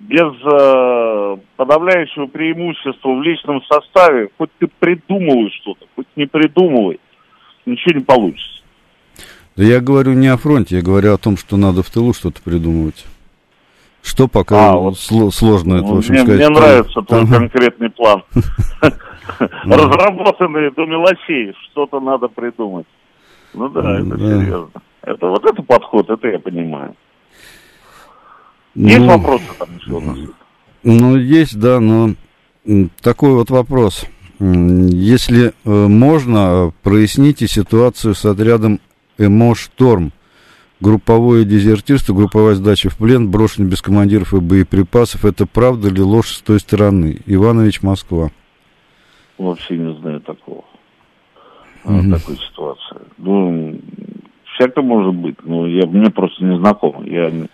без 0.00 0.32
э, 0.44 1.36
подавляющего 1.56 2.26
преимущества 2.26 3.08
в 3.08 3.22
личном 3.22 3.62
составе, 3.62 4.28
хоть 4.36 4.50
ты 4.58 4.68
придумывай 4.78 5.50
что-то, 5.62 5.86
хоть 5.96 6.08
не 6.14 6.26
придумывай, 6.26 7.00
ничего 7.64 7.98
не 7.98 8.04
получится. 8.04 8.61
Да 9.56 9.64
я 9.64 9.80
говорю 9.80 10.12
не 10.12 10.28
о 10.28 10.36
фронте, 10.36 10.76
я 10.76 10.82
говорю 10.82 11.12
о 11.12 11.18
том, 11.18 11.36
что 11.36 11.56
надо 11.56 11.82
в 11.82 11.90
тылу 11.90 12.14
что-то 12.14 12.40
придумывать. 12.42 13.04
Что 14.02 14.26
пока 14.26 14.72
а, 14.72 14.76
вот, 14.76 14.98
сложно 14.98 15.74
это, 15.74 15.86
в 15.86 15.98
общем, 15.98 16.14
мне, 16.14 16.22
сказать. 16.24 16.40
Мне 16.40 16.48
нравится 16.48 17.02
твой 17.02 17.26
конкретный 17.26 17.90
план. 17.90 18.24
Разработанный 19.64 20.70
до 20.72 20.86
мелочей, 20.86 21.54
что-то 21.70 22.00
надо 22.00 22.28
придумать. 22.28 22.86
Ну 23.54 23.68
да, 23.68 24.00
это 24.00 24.18
серьезно. 24.18 24.82
Это 25.02 25.26
вот 25.26 25.44
это 25.44 25.62
подход, 25.62 26.08
это 26.10 26.28
я 26.28 26.38
понимаю. 26.38 26.94
Есть 28.74 29.00
ну, 29.00 29.08
вопросы 29.08 29.44
там 29.58 29.68
еще 29.76 29.92
у 29.92 30.00
нас? 30.00 30.18
Ну, 30.82 31.16
есть, 31.16 31.58
да, 31.58 31.80
но 31.80 32.14
такой 33.02 33.34
вот 33.34 33.50
вопрос. 33.50 34.06
Если 34.38 35.48
э, 35.48 35.52
можно, 35.64 36.72
проясните 36.82 37.46
ситуацию 37.46 38.14
с 38.14 38.24
отрядом 38.24 38.80
ЭМО 39.22 39.54
«Шторм». 39.54 40.12
Групповое 40.80 41.44
дезертирство, 41.44 42.12
групповая 42.12 42.56
сдача 42.56 42.90
в 42.90 42.98
плен, 42.98 43.30
брошенный 43.30 43.70
без 43.70 43.80
командиров 43.80 44.34
и 44.34 44.40
боеприпасов. 44.40 45.24
Это 45.24 45.46
правда 45.46 45.86
или 45.88 46.00
ложь 46.00 46.30
с 46.30 46.42
той 46.42 46.58
стороны? 46.58 47.20
Иванович, 47.24 47.82
Москва. 47.82 48.30
Вообще 49.38 49.76
не 49.76 49.94
знаю 50.00 50.20
такого. 50.20 50.64
Mm-hmm. 51.84 52.10
Такой 52.10 52.36
ситуации. 52.36 52.96
Ну, 53.18 53.78
всякое 54.54 54.82
может 54.82 55.14
быть, 55.14 55.36
но 55.44 55.68
я, 55.68 55.86
мне 55.86 56.10
просто 56.10 56.44
не 56.44 56.58
знакомо. 56.58 57.04
Я 57.06 57.30
не, 57.30 57.48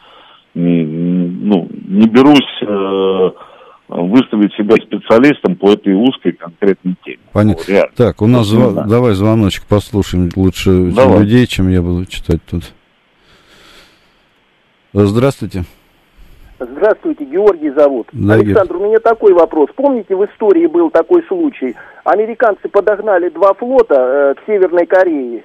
не, 0.54 0.84
ну, 0.84 1.68
не 1.86 2.08
берусь 2.08 2.62
э, 2.62 3.30
выставить 3.88 4.52
себя 4.54 4.76
специалистом 4.76 5.56
по 5.56 5.72
этой 5.72 5.94
узкой 5.94 6.32
конкретной 6.32 6.94
теме. 7.04 7.18
Понятно. 7.32 7.74
Вот, 7.74 7.94
так, 7.94 8.22
у 8.22 8.26
нас 8.26 8.46
зв... 8.46 8.86
давай 8.86 9.14
звоночек 9.14 9.64
послушаем 9.64 10.30
лучше 10.36 10.92
давай. 10.92 11.20
людей, 11.20 11.46
чем 11.46 11.68
я 11.68 11.80
буду 11.80 12.04
читать 12.06 12.40
тут. 12.48 12.64
Здравствуйте. 14.92 15.64
Здравствуйте, 16.60 17.24
Георгий 17.24 17.70
зовут. 17.70 18.08
Да, 18.12 18.34
Александр, 18.34 18.76
у 18.76 18.86
меня 18.86 18.98
такой 18.98 19.32
вопрос. 19.32 19.70
Помните, 19.76 20.16
в 20.16 20.24
истории 20.24 20.66
был 20.66 20.90
такой 20.90 21.22
случай? 21.28 21.76
Американцы 22.04 22.68
подогнали 22.68 23.28
два 23.28 23.54
флота 23.54 23.94
э, 23.94 24.34
к 24.34 24.46
Северной 24.46 24.86
Корее. 24.86 25.44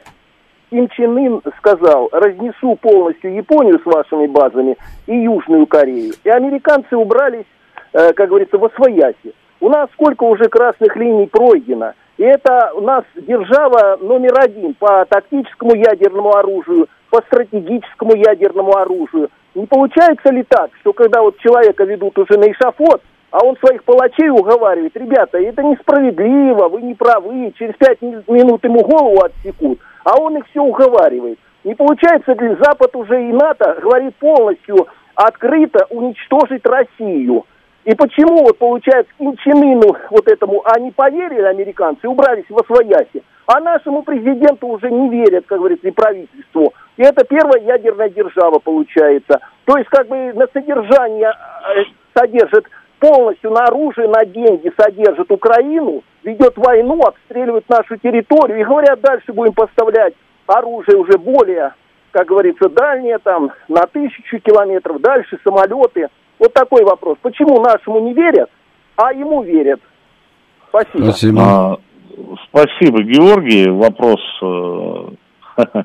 Ким 0.72 0.90
Чен 0.90 1.16
Ын 1.16 1.42
сказал, 1.60 2.10
разнесу 2.12 2.76
полностью 2.82 3.36
Японию 3.36 3.80
с 3.80 3.86
вашими 3.86 4.26
базами 4.26 4.76
и 5.06 5.16
Южную 5.16 5.68
Корею. 5.68 6.14
И 6.24 6.30
американцы 6.30 6.98
убрались 6.98 7.46
Э, 7.94 8.12
как 8.14 8.30
говорится, 8.30 8.58
во 8.58 8.70
свояси. 8.72 9.34
У 9.60 9.70
нас 9.70 9.88
сколько 9.94 10.24
уже 10.24 10.50
красных 10.50 10.96
линий 10.96 11.28
пройдено. 11.28 11.94
И 12.18 12.24
это 12.24 12.72
у 12.76 12.82
нас 12.82 13.04
держава 13.16 13.98
номер 14.02 14.34
один 14.40 14.74
по 14.74 15.06
тактическому 15.06 15.76
ядерному 15.76 16.36
оружию, 16.36 16.88
по 17.10 17.22
стратегическому 17.22 18.16
ядерному 18.16 18.76
оружию. 18.76 19.30
Не 19.56 19.68
получается 19.68 20.34
ли 20.34 20.44
так, 20.44 20.72
что 20.82 20.94
когда 20.94 21.22
вот 21.22 21.38
человека 21.38 21.84
ведут 21.84 22.18
уже 22.18 22.38
на 22.38 22.52
эшафот, 22.52 23.02
а 23.30 23.46
он 23.46 23.58
своих 23.58 23.84
палачей 23.84 24.30
уговаривает, 24.30 24.96
ребята, 24.96 25.40
это 25.40 25.64
несправедливо, 25.64 26.70
вы 26.70 26.82
не 26.82 26.96
правы, 26.96 27.54
через 27.58 27.76
пять 27.76 28.02
минут 28.02 28.64
ему 28.64 28.82
голову 28.82 29.24
отсекут, 29.24 29.80
а 30.04 30.20
он 30.20 30.38
их 30.38 30.46
все 30.50 30.62
уговаривает. 30.62 31.40
Не 31.64 31.76
получается 31.76 32.34
ли 32.34 32.58
Запад 32.62 32.96
уже 32.96 33.30
и 33.30 33.32
НАТО 33.32 33.78
говорит 33.82 34.16
полностью 34.16 34.88
открыто 35.16 35.86
уничтожить 35.90 36.66
Россию? 36.66 37.46
И 37.86 37.94
почему, 37.96 38.44
вот 38.44 38.58
получается, 38.58 39.12
Чен 39.20 39.62
Ыну, 39.62 39.98
вот 40.10 40.28
этому, 40.28 40.64
они 40.74 40.92
поверили, 40.92 41.42
американцы, 41.42 42.08
убрались 42.08 42.46
во 42.50 42.64
свояси, 42.64 43.24
а 43.46 43.60
нашему 43.60 44.04
президенту 44.04 44.68
уже 44.68 44.90
не 44.90 45.10
верят, 45.10 45.46
как 45.48 45.60
говорится, 45.60 45.88
и 45.88 45.92
правительству. 45.92 46.74
И 46.96 47.04
это 47.04 47.26
первая 47.26 47.62
ядерная 47.62 48.10
держава 48.10 48.60
получается. 48.60 49.40
То 49.66 49.78
есть, 49.78 49.90
как 49.90 50.08
бы 50.08 50.32
на 50.34 50.48
содержание 50.54 51.30
э, 51.30 51.84
содержит 52.18 52.66
полностью 53.00 53.52
на 53.52 53.66
оружие, 53.66 54.08
на 54.08 54.24
деньги 54.24 54.72
содержит 54.78 55.30
Украину, 55.30 56.04
ведет 56.24 56.56
войну, 56.56 57.02
обстреливает 57.02 57.68
нашу 57.68 57.98
территорию 57.98 58.62
и 58.62 58.64
говорят, 58.64 59.02
дальше 59.02 59.34
будем 59.34 59.54
поставлять 59.54 60.14
оружие 60.48 60.98
уже 60.98 61.18
более, 61.18 61.74
как 62.12 62.28
говорится, 62.28 62.70
дальнее, 62.70 63.18
там, 63.18 63.52
на 63.68 63.82
тысячу 63.88 64.40
километров, 64.40 65.02
дальше 65.02 65.38
самолеты– 65.44 66.08
вот 66.40 66.54
такой 66.54 66.84
вопрос. 66.84 67.18
Почему 67.22 67.62
нашему 67.62 68.00
не 68.02 68.14
верят, 68.14 68.50
а 68.96 69.14
ему 69.14 69.44
верят? 69.44 69.80
Спасибо. 70.70 71.04
Спасибо, 71.04 71.42
а, 71.42 71.78
спасибо 72.50 73.04
Георгий. 73.04 73.70
Вопрос 73.70 74.20
э, 74.42 75.84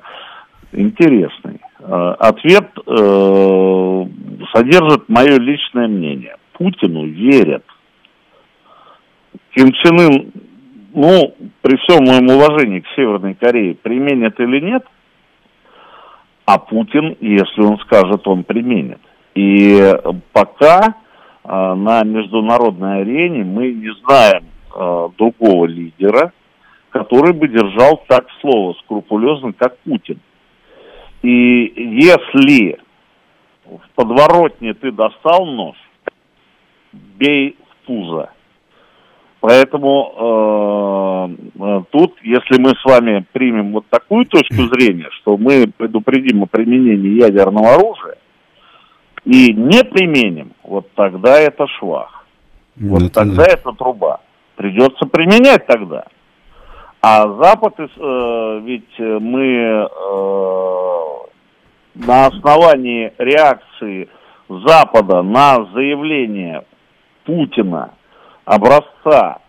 интересный. 0.73 1.61
Э, 1.81 2.15
ответ 2.19 2.71
э, 2.87 4.07
содержит 4.53 5.09
мое 5.09 5.39
личное 5.39 5.89
мнение. 5.89 6.37
Путину 6.55 7.07
верят. 7.07 7.65
Ким 9.55 9.73
Чен 9.73 10.01
Ын, 10.01 10.33
ну, 10.95 11.35
при 11.63 11.77
всем 11.79 12.05
моем 12.05 12.27
уважении 12.27 12.81
к 12.81 12.87
Северной 12.97 13.35
Корее, 13.35 13.75
применит 13.75 14.39
или 14.41 14.61
нет, 14.61 14.85
а 16.45 16.59
Путин, 16.59 17.17
если 17.21 17.63
он 17.63 17.79
скажет, 17.79 18.27
он 18.27 18.45
применит. 18.45 19.01
И 19.39 19.95
пока 20.33 20.81
э, 21.45 21.75
на 21.75 22.03
международной 22.03 23.03
арене 23.03 23.45
мы 23.45 23.73
не 23.73 23.91
знаем 24.03 24.47
э, 24.75 25.09
другого 25.17 25.67
лидера, 25.67 26.33
который 26.91 27.33
бы 27.35 27.47
держал 27.47 28.03
так 28.09 28.27
слово 28.41 28.75
скрупулезно, 28.83 29.53
как 29.53 29.79
Путин. 29.79 30.19
И 31.23 31.31
если 31.31 32.81
в 33.65 33.89
подворотне 33.95 34.75
ты 34.75 34.91
достал 34.91 35.47
нож, 35.47 35.77
бей 36.93 37.57
в 37.63 37.87
пузо. 37.87 38.31
Поэтому 39.39 41.29
э, 41.29 41.63
э 41.63 41.83
тут, 41.93 42.17
если 42.25 42.61
мы 42.61 42.71
с 42.71 42.85
вами 42.85 43.25
примем 43.31 43.71
вот 43.71 43.87
такую 43.89 44.27
точку 44.27 44.67
зрения, 44.75 45.09
что 45.21 45.37
мы 45.37 45.71
предупредим 45.77 46.43
о 46.43 46.47
применении 46.47 47.23
ядерного 47.23 47.75
оружия, 47.75 48.17
и 49.29 49.53
не 49.53 49.85
применим, 49.85 50.53
вот 50.63 50.91
тогда 50.95 51.39
это 51.39 51.67
швах. 51.79 52.25
Вот 52.77 53.03
это 53.03 53.13
тогда 53.13 53.45
да. 53.45 53.53
это 53.53 53.73
труба. 53.73 54.21
Придется 54.57 55.05
применять 55.05 55.67
тогда. 55.67 56.07
А 57.03 57.29
Запад, 57.35 57.75
э, 57.79 58.61
ведь 58.65 58.99
мы 58.99 59.45
э, 59.45 59.87
на 61.97 62.27
основании 62.27 63.13
реакции 63.19 64.09
Запада 64.49 65.21
на 65.21 65.67
заявление 65.75 66.65
Путина 67.25 67.91
образца 68.47 69.41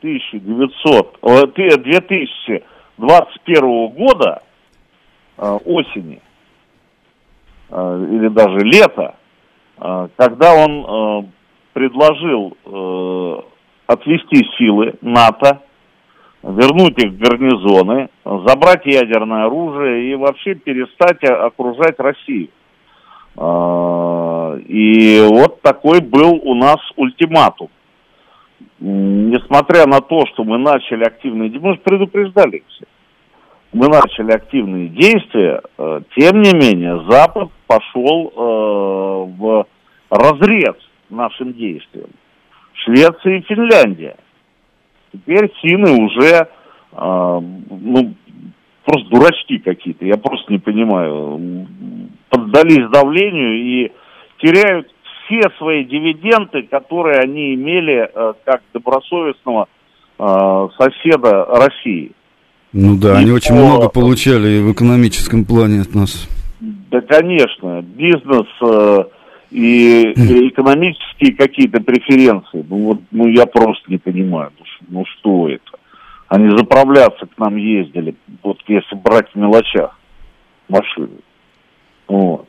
1900, 0.00 1.18
2021 1.20 3.88
года 3.88 4.42
э, 5.36 5.58
осени 5.66 6.22
э, 7.68 8.06
или 8.10 8.28
даже 8.28 8.60
лета, 8.60 9.16
когда 9.78 10.54
он 10.54 10.84
э, 10.84 11.28
предложил 11.72 12.56
э, 12.64 13.40
отвести 13.86 14.44
силы 14.56 14.94
НАТО 15.02 15.60
вернуть 16.42 16.98
их 17.02 17.12
в 17.12 17.18
гарнизоны, 17.18 18.08
забрать 18.24 18.86
ядерное 18.86 19.46
оружие 19.46 20.10
и 20.10 20.14
вообще 20.14 20.54
перестать 20.54 21.24
окружать 21.24 21.98
Россию. 21.98 22.48
А, 23.36 24.56
и 24.66 25.26
вот 25.28 25.60
такой 25.62 26.00
был 26.00 26.40
у 26.42 26.54
нас 26.54 26.78
ультиматум. 26.96 27.68
Несмотря 28.78 29.86
на 29.86 30.00
то, 30.00 30.24
что 30.26 30.44
мы 30.44 30.58
начали 30.58 31.04
активные 31.04 31.50
мы 31.58 31.74
же 31.74 31.80
предупреждали 31.80 32.62
все, 32.68 32.86
мы 33.76 33.88
начали 33.88 34.32
активные 34.32 34.88
действия, 34.88 35.60
э, 35.76 36.00
тем 36.16 36.40
не 36.40 36.52
менее 36.54 37.04
Запад 37.10 37.50
пошел 37.66 38.32
э, 38.34 39.32
в 39.38 39.66
разрез 40.08 40.76
нашим 41.10 41.52
действиям. 41.52 42.08
Швеция 42.72 43.36
и 43.36 43.42
Финляндия. 43.42 44.16
Теперь 45.12 45.52
финны 45.60 45.92
уже, 46.04 46.32
э, 46.32 46.46
ну, 46.92 48.14
просто 48.86 49.10
дурачки 49.10 49.58
какие-то, 49.58 50.06
я 50.06 50.16
просто 50.16 50.52
не 50.54 50.58
понимаю, 50.58 51.68
поддались 52.30 52.88
давлению 52.90 53.56
и 53.56 53.92
теряют 54.38 54.90
все 55.26 55.50
свои 55.58 55.84
дивиденды, 55.84 56.62
которые 56.62 57.18
они 57.18 57.54
имели 57.54 58.10
как 58.44 58.62
добросовестного 58.72 59.68
соседа 60.16 61.44
России. 61.46 62.12
Ну 62.78 62.98
да, 62.98 63.14
и 63.14 63.22
они 63.22 63.30
по... 63.30 63.36
очень 63.36 63.54
много 63.54 63.88
получали 63.88 64.60
в 64.60 64.70
экономическом 64.70 65.46
плане 65.46 65.80
от 65.80 65.94
нас. 65.94 66.28
Да, 66.60 67.00
конечно, 67.00 67.80
бизнес 67.80 68.46
э, 68.60 69.04
и, 69.50 70.12
и 70.14 70.48
экономические 70.48 71.32
какие-то 71.36 71.80
преференции. 71.80 72.62
Ну 72.68 72.84
вот, 72.84 73.00
ну 73.10 73.28
я 73.28 73.46
просто 73.46 73.90
не 73.90 73.96
понимаю, 73.96 74.50
ну, 74.58 74.64
ну 74.88 75.04
что 75.06 75.48
это? 75.48 75.78
Они 76.28 76.50
заправляться 76.50 77.24
к 77.24 77.38
нам 77.38 77.56
ездили, 77.56 78.14
вот 78.42 78.58
если 78.68 78.94
брать 78.94 79.30
в 79.32 79.38
мелочах 79.38 79.98
машины. 80.68 81.20
Вот. 82.08 82.46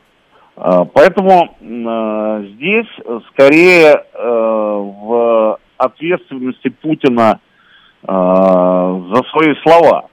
А, 0.57 0.83
поэтому 0.83 1.55
а, 1.61 2.43
здесь 2.43 2.87
скорее 3.31 4.03
а, 4.13 4.77
в 4.77 5.59
ответственности 5.77 6.67
Путина 6.67 7.39
за 8.03 9.23
свои 9.31 9.55
слова. 9.63 10.07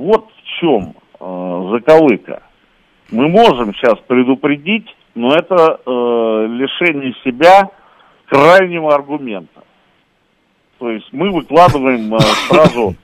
Вот 0.00 0.28
в 0.28 0.60
чем 0.60 0.94
заковыка. 1.72 2.42
Мы 3.10 3.28
можем 3.28 3.74
сейчас 3.74 3.98
предупредить, 4.06 4.86
но 5.14 5.34
это 5.34 5.80
лишение 5.86 7.14
себя 7.24 7.70
крайнего 8.26 8.94
аргумента. 8.94 9.62
То 10.78 10.90
есть 10.90 11.08
мы 11.12 11.30
выкладываем 11.30 12.16
сразу, 12.48 12.94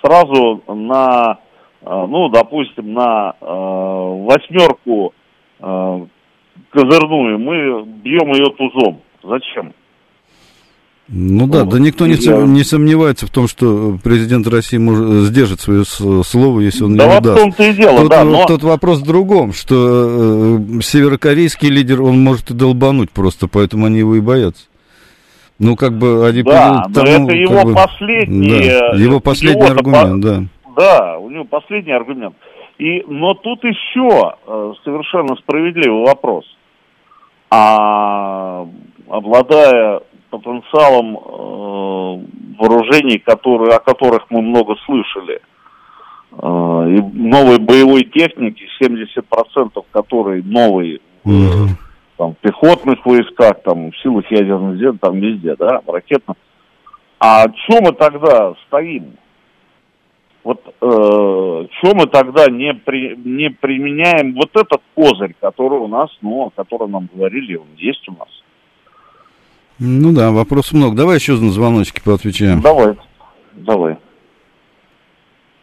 сразу 0.00 0.62
на 0.66 1.38
а, 1.82 2.06
ну, 2.06 2.28
допустим, 2.28 2.92
на 2.92 3.34
э, 3.40 3.44
восьмерку 3.46 5.14
э, 5.60 6.06
козырную, 6.70 7.38
мы 7.38 7.84
бьем 7.84 8.32
ее 8.32 8.50
тузом. 8.50 9.00
Зачем? 9.22 9.72
Ну 11.12 11.48
да, 11.48 11.64
да 11.64 11.80
никто 11.80 12.06
не, 12.06 12.14
не 12.46 12.62
сомневается 12.62 13.26
в 13.26 13.30
том, 13.30 13.48
что 13.48 13.98
президент 14.02 14.46
России 14.46 14.78
может, 14.78 15.26
сдержит 15.26 15.60
свое 15.60 15.84
слово, 15.84 16.60
если 16.60 16.84
он 16.84 16.96
да 16.96 17.06
не 17.06 17.14
вот 17.14 17.22
даст. 17.24 17.38
в 17.38 17.42
том-то 17.42 17.62
и 17.64 17.72
дело, 17.72 17.98
тут, 18.02 18.10
да. 18.10 18.24
Но... 18.24 18.46
Тут 18.46 18.62
вопрос 18.62 19.00
в 19.00 19.06
другом, 19.06 19.52
что 19.52 20.56
э, 20.56 20.80
северокорейский 20.82 21.68
лидер, 21.68 22.00
он 22.00 22.22
может 22.22 22.52
и 22.52 22.54
долбануть 22.54 23.10
просто, 23.10 23.48
поэтому 23.48 23.86
они 23.86 23.98
его 23.98 24.14
и 24.14 24.20
боятся. 24.20 24.62
Ну, 25.58 25.74
как 25.74 25.98
бы 25.98 26.28
они 26.28 26.44
Да, 26.44 26.84
но 26.86 26.94
тому, 26.94 27.26
это 27.26 27.34
его 27.34 27.64
бы, 27.64 27.74
последний... 27.74 28.68
Да, 28.68 28.94
его 28.94 29.18
последний 29.18 29.66
аргумент, 29.66 30.22
по... 30.22 30.28
да. 30.28 30.44
Да, 30.76 31.18
у 31.18 31.28
него 31.28 31.44
последний 31.44 31.92
аргумент. 31.92 32.36
И, 32.78 33.04
но 33.08 33.34
тут 33.34 33.64
еще 33.64 34.36
э, 34.46 34.72
совершенно 34.84 35.34
справедливый 35.36 36.04
вопрос. 36.06 36.44
А 37.50 38.64
обладая 39.08 40.02
потенциалом 40.30 41.16
э, 41.16 42.56
вооружений, 42.58 43.18
которые, 43.18 43.76
о 43.76 43.80
которых 43.80 44.26
мы 44.30 44.40
много 44.42 44.76
слышали, 44.86 45.40
э, 46.32 46.36
и 46.36 47.00
новой 47.18 47.58
боевой 47.58 48.04
техники, 48.04 48.64
70% 48.80 49.84
которой 49.92 50.42
новой 50.42 51.02
mm-hmm. 51.24 51.68
там, 52.16 52.34
в 52.34 52.38
пехотных 52.38 53.04
войсках, 53.04 53.62
там, 53.62 53.90
в 53.90 53.98
силах 53.98 54.30
ядерных 54.30 54.78
дел, 54.78 54.96
там 54.98 55.18
везде, 55.20 55.56
да, 55.56 55.80
ракетных. 55.86 56.36
А 57.18 57.46
чем 57.48 57.84
мы 57.84 57.92
тогда 57.92 58.54
стоим? 58.66 59.16
Вот 60.42 60.62
э, 60.66 60.70
что 60.80 61.94
мы 61.94 62.06
тогда 62.06 62.46
не, 62.46 62.72
при, 62.72 63.14
не 63.14 63.50
применяем 63.50 64.34
вот 64.34 64.50
этот 64.54 64.80
козырь, 64.94 65.34
который 65.38 65.78
у 65.78 65.86
нас, 65.86 66.08
ну, 66.22 66.46
о 66.46 66.50
котором 66.50 66.92
нам 66.92 67.10
говорили, 67.12 67.56
он 67.56 67.66
есть 67.76 68.08
у 68.08 68.12
нас. 68.12 68.28
Ну 69.82 70.12
да, 70.12 70.30
вопросов 70.30 70.74
много. 70.74 70.94
Давай 70.94 71.16
еще 71.16 71.32
на 71.32 71.50
звоночки 71.50 72.02
поотвечаем. 72.04 72.60
Давай, 72.60 72.98
давай. 73.52 73.96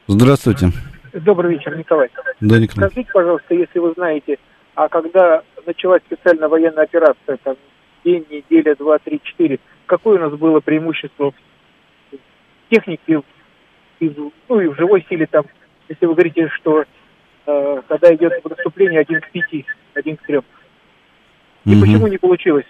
Здравствуйте. 0.07 0.69
Добрый 1.13 1.53
вечер, 1.53 1.77
Николай. 1.77 2.09
Да, 2.41 2.57
Николай. 2.57 2.89
Скажите, 2.89 3.11
пожалуйста, 3.13 3.53
если 3.53 3.77
вы 3.77 3.93
знаете, 3.95 4.39
а 4.73 4.89
когда 4.89 5.43
началась 5.67 6.01
специальная 6.07 6.47
военная 6.47 6.85
операция, 6.85 7.37
там, 7.43 7.57
день, 8.03 8.25
неделя, 8.31 8.75
два, 8.75 8.97
три, 8.97 9.21
четыре, 9.21 9.59
какое 9.85 10.17
у 10.17 10.29
нас 10.29 10.39
было 10.39 10.61
преимущество 10.61 11.31
в 12.11 12.15
технике, 12.71 13.21
и, 13.99 14.15
ну, 14.49 14.59
и 14.59 14.67
в 14.67 14.75
живой 14.77 15.05
силе 15.07 15.27
там, 15.27 15.45
если 15.89 16.07
вы 16.07 16.13
говорите, 16.13 16.49
что 16.55 16.85
э, 17.45 17.81
когда 17.87 18.15
идет 18.15 18.33
наступление 18.43 19.01
один 19.01 19.21
к 19.21 19.29
пяти, 19.29 19.63
один 19.93 20.17
к 20.17 20.23
трем. 20.23 20.43
И 21.65 21.75
угу. 21.75 21.81
почему 21.81 22.07
не 22.07 22.17
получилось? 22.17 22.65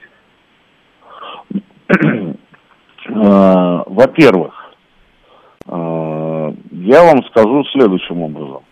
Э, 3.09 3.83
во-первых, 3.85 4.53
э, 5.65 6.53
я 6.71 7.03
вам 7.03 7.23
скажу 7.25 7.63
следующим 7.71 8.21
образом. 8.21 8.63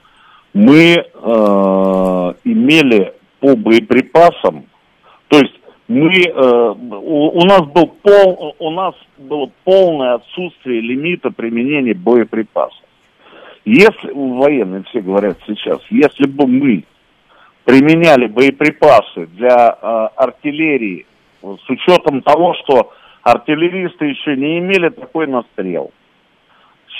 Мы 0.54 0.96
э, 0.96 2.34
имели 2.44 3.14
по 3.40 3.56
боеприпасам, 3.56 4.66
то 5.30 5.40
есть 5.40 5.54
мы, 5.88 6.10
у, 6.34 7.46
нас 7.46 7.62
был 7.68 7.94
пол, 8.02 8.56
у 8.58 8.72
нас 8.72 8.96
было 9.20 9.52
полное 9.64 10.16
отсутствие 10.16 10.82
лимита 10.82 11.30
применения 11.30 11.94
боеприпасов. 11.94 12.82
Если 13.66 14.12
военные 14.12 14.84
все 14.90 15.02
говорят 15.02 15.38
сейчас, 15.46 15.80
если 15.92 16.26
бы 16.26 16.48
мы 16.48 16.86
применяли 17.66 18.26
боеприпасы 18.26 19.28
для 19.28 19.70
артиллерии 19.70 21.06
с 21.44 21.70
учетом 21.70 22.24
того, 22.24 22.56
что 22.64 22.92
артиллеристы 23.26 24.06
еще 24.06 24.38
не 24.38 24.60
имели 24.60 24.90
такой 24.90 25.28
настрел. 25.28 25.92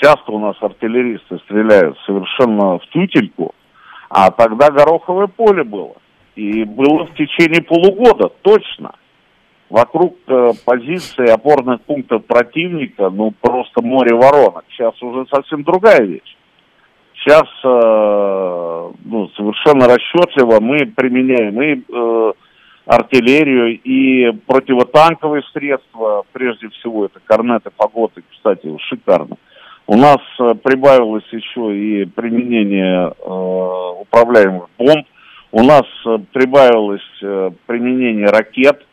Часто 0.02 0.32
у 0.32 0.38
нас 0.38 0.56
артиллеристы 0.60 1.38
стреляют 1.44 1.96
совершенно 2.04 2.78
в 2.78 2.86
тютельку, 2.88 3.54
а 4.10 4.30
тогда 4.30 4.70
гороховое 4.70 5.28
поле 5.28 5.64
было. 5.64 5.94
И 6.34 6.64
было 6.64 7.06
в 7.06 7.14
течение 7.14 7.62
полугода, 7.62 8.30
точно. 8.42 8.94
Вокруг 9.70 10.16
э, 10.26 10.50
позиции 10.64 11.28
опорных 11.28 11.80
пунктов 11.82 12.26
противника, 12.26 13.08
ну, 13.08 13.32
просто 13.40 13.82
море 13.82 14.14
воронок. 14.14 14.64
Сейчас 14.70 15.00
уже 15.02 15.26
совсем 15.32 15.64
другая 15.64 16.02
вещь. 16.02 16.36
Сейчас 17.14 17.48
э, 17.64 18.92
ну, 19.04 19.28
совершенно 19.36 19.86
расчетливо 19.86 20.60
мы 20.60 20.86
применяем 20.86 21.62
и 21.62 21.82
э, 21.88 22.32
артиллерию, 22.86 23.78
и 23.82 24.30
противотанковые 24.46 25.42
средства, 25.52 26.24
прежде 26.32 26.68
всего, 26.68 27.06
это 27.06 27.20
корнеты, 27.24 27.70
погоды, 27.76 28.22
кстати, 28.32 28.74
шикарно. 28.88 29.36
У 29.88 29.96
нас 29.96 30.18
э, 30.40 30.54
прибавилось 30.62 31.26
еще 31.30 31.76
и 31.76 32.04
применение 32.06 33.08
э, 33.08 34.00
управляемых 34.00 34.68
бомб, 34.78 35.06
у 35.52 35.62
нас 35.62 35.84
э, 36.06 36.18
прибавилось 36.32 37.22
э, 37.22 37.50
применение 37.66 38.26
ракет. 38.26 38.84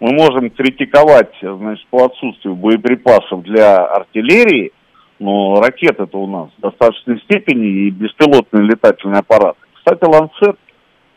Мы 0.00 0.12
можем 0.12 0.50
критиковать, 0.50 1.34
значит, 1.40 1.86
по 1.88 2.06
отсутствию 2.06 2.56
боеприпасов 2.56 3.42
для 3.42 3.84
артиллерии, 3.84 4.72
но 5.18 5.60
ракеты-то 5.60 6.18
у 6.18 6.26
нас 6.26 6.50
в 6.56 6.60
достаточной 6.60 7.20
степени 7.20 7.86
и 7.86 7.90
беспилотные 7.90 8.64
летательные 8.64 9.20
аппараты. 9.20 9.58
Кстати, 9.74 10.04
Ланцет, 10.04 10.58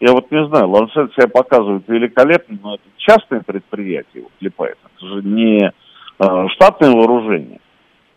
я 0.05 0.13
вот 0.13 0.29
не 0.29 0.47
знаю, 0.47 0.69
Ланцет 0.69 1.13
себя 1.13 1.27
показывает 1.27 1.87
великолепно, 1.87 2.59
но 2.61 2.75
это 2.75 2.83
частное 2.97 3.41
предприятие 3.41 4.23
вот, 4.23 4.31
клепает. 4.39 4.77
Это 4.83 5.07
же 5.07 5.23
не 5.23 5.65
э, 5.65 6.47
штатное 6.53 6.91
вооружение. 6.91 7.59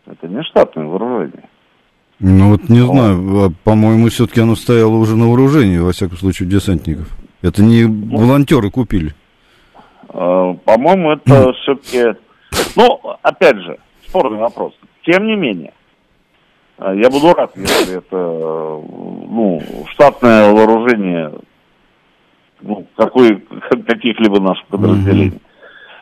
Это 0.04 0.28
не 0.28 0.42
штатное 0.42 0.84
вооружение. 0.84 1.48
Ну 2.20 2.50
вот 2.50 2.68
не 2.68 2.80
знаю, 2.80 3.46
а, 3.46 3.50
по-моему, 3.64 4.08
все-таки 4.08 4.42
оно 4.42 4.54
стояло 4.54 4.96
уже 4.96 5.16
на 5.16 5.28
вооружении, 5.28 5.78
во 5.78 5.92
всяком 5.92 6.18
случае, 6.18 6.48
десантников. 6.50 7.08
Это 7.40 7.62
не 7.62 7.84
ну, 7.84 8.18
волонтеры 8.18 8.70
купили. 8.70 9.14
Э, 10.10 10.54
по-моему, 10.64 11.12
это 11.12 11.52
все-таки... 11.62 12.18
Ну, 12.76 13.00
опять 13.22 13.56
же, 13.56 13.78
спорный 14.06 14.38
вопрос. 14.38 14.74
Тем 15.06 15.26
не 15.26 15.36
менее, 15.36 15.72
я 16.78 17.08
буду 17.08 17.32
рад, 17.32 17.52
если 17.56 17.96
это 17.96 18.16
ну, 18.16 19.62
штатное 19.86 20.52
вооружение 20.52 21.32
ну, 22.60 22.86
какой, 22.96 23.36
каких-либо 23.86 24.40
наших 24.40 24.66
подразделений. 24.66 25.40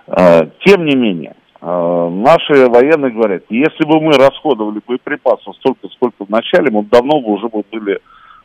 Mm-hmm. 0.07 0.53
Тем 0.65 0.85
не 0.85 0.95
менее, 0.95 1.35
наши 1.61 2.69
военные 2.69 3.11
говорят, 3.11 3.43
если 3.51 3.85
бы 3.85 4.01
мы 4.01 4.13
расходовали 4.13 4.81
боеприпасов 4.87 5.57
столько, 5.57 5.89
сколько 5.89 6.25
в 6.25 6.29
начале, 6.29 6.71
мы 6.71 6.85
давно 6.85 7.21
бы 7.21 7.33
уже 7.33 7.49
были 7.49 7.99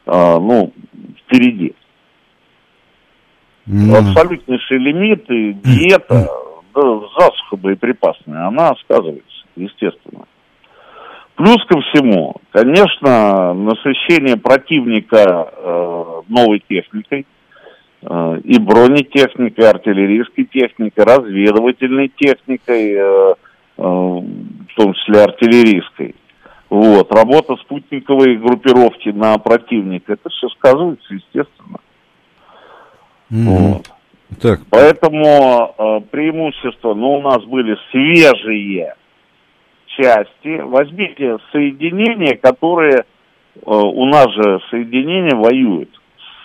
ну, 0.08 0.74
впереди. 1.20 1.76
Mm. 3.68 3.96
Абсолютнейший 3.96 4.80
лимит 4.80 5.30
и 5.30 5.54
диета, 5.54 6.28
да, 6.74 6.82
засуха 7.18 7.58
боеприпасная, 7.58 8.48
она 8.48 8.74
сказывается, 8.84 9.46
естественно. 9.56 10.26
Плюс 11.36 11.58
ко 11.68 11.80
всему, 11.82 12.36
конечно, 12.52 13.54
насыщение 13.54 14.38
противника 14.38 15.52
э, 15.56 16.22
новой 16.28 16.62
техникой, 16.68 17.26
и 18.04 18.60
бронетехникой, 18.60 19.70
артиллерийской 19.70 20.46
техникой, 20.46 21.04
разведывательной 21.04 22.12
техникой, 22.16 22.94
э, 22.94 23.34
э, 23.78 23.84
в 23.84 24.76
том 24.76 24.94
числе 24.96 25.24
артиллерийской. 25.24 26.16
Вот, 26.70 27.12
работа 27.14 27.58
спутниковой 27.58 28.38
группировки 28.38 29.10
на 29.10 29.38
противника, 29.38 30.14
это 30.14 30.30
все 30.30 30.48
сказывается, 30.50 31.14
естественно. 31.14 31.80
Mm-hmm. 33.30 33.46
Вот. 33.46 33.92
Так. 34.42 34.62
Поэтому 34.70 35.76
э, 35.78 36.02
преимущество, 36.10 36.96
ну, 36.96 37.20
у 37.20 37.22
нас 37.22 37.44
были 37.44 37.78
свежие 37.92 38.96
части. 39.86 40.62
Возьмите 40.62 41.38
соединения, 41.52 42.36
которые, 42.38 43.00
э, 43.00 43.60
у 43.66 44.06
нас 44.06 44.32
же 44.32 44.60
соединения 44.72 45.36
воюют 45.36 46.01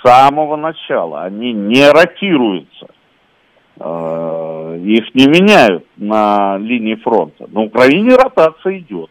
самого 0.06 0.56
начала. 0.56 1.22
Они 1.24 1.52
не 1.52 1.88
ротируются. 1.90 2.86
Э, 3.78 4.78
их 4.82 5.14
не 5.14 5.26
меняют 5.26 5.84
на 5.96 6.56
линии 6.58 6.94
фронта. 6.96 7.46
На 7.48 7.62
Украине 7.62 8.14
ротация 8.14 8.78
идет. 8.78 9.10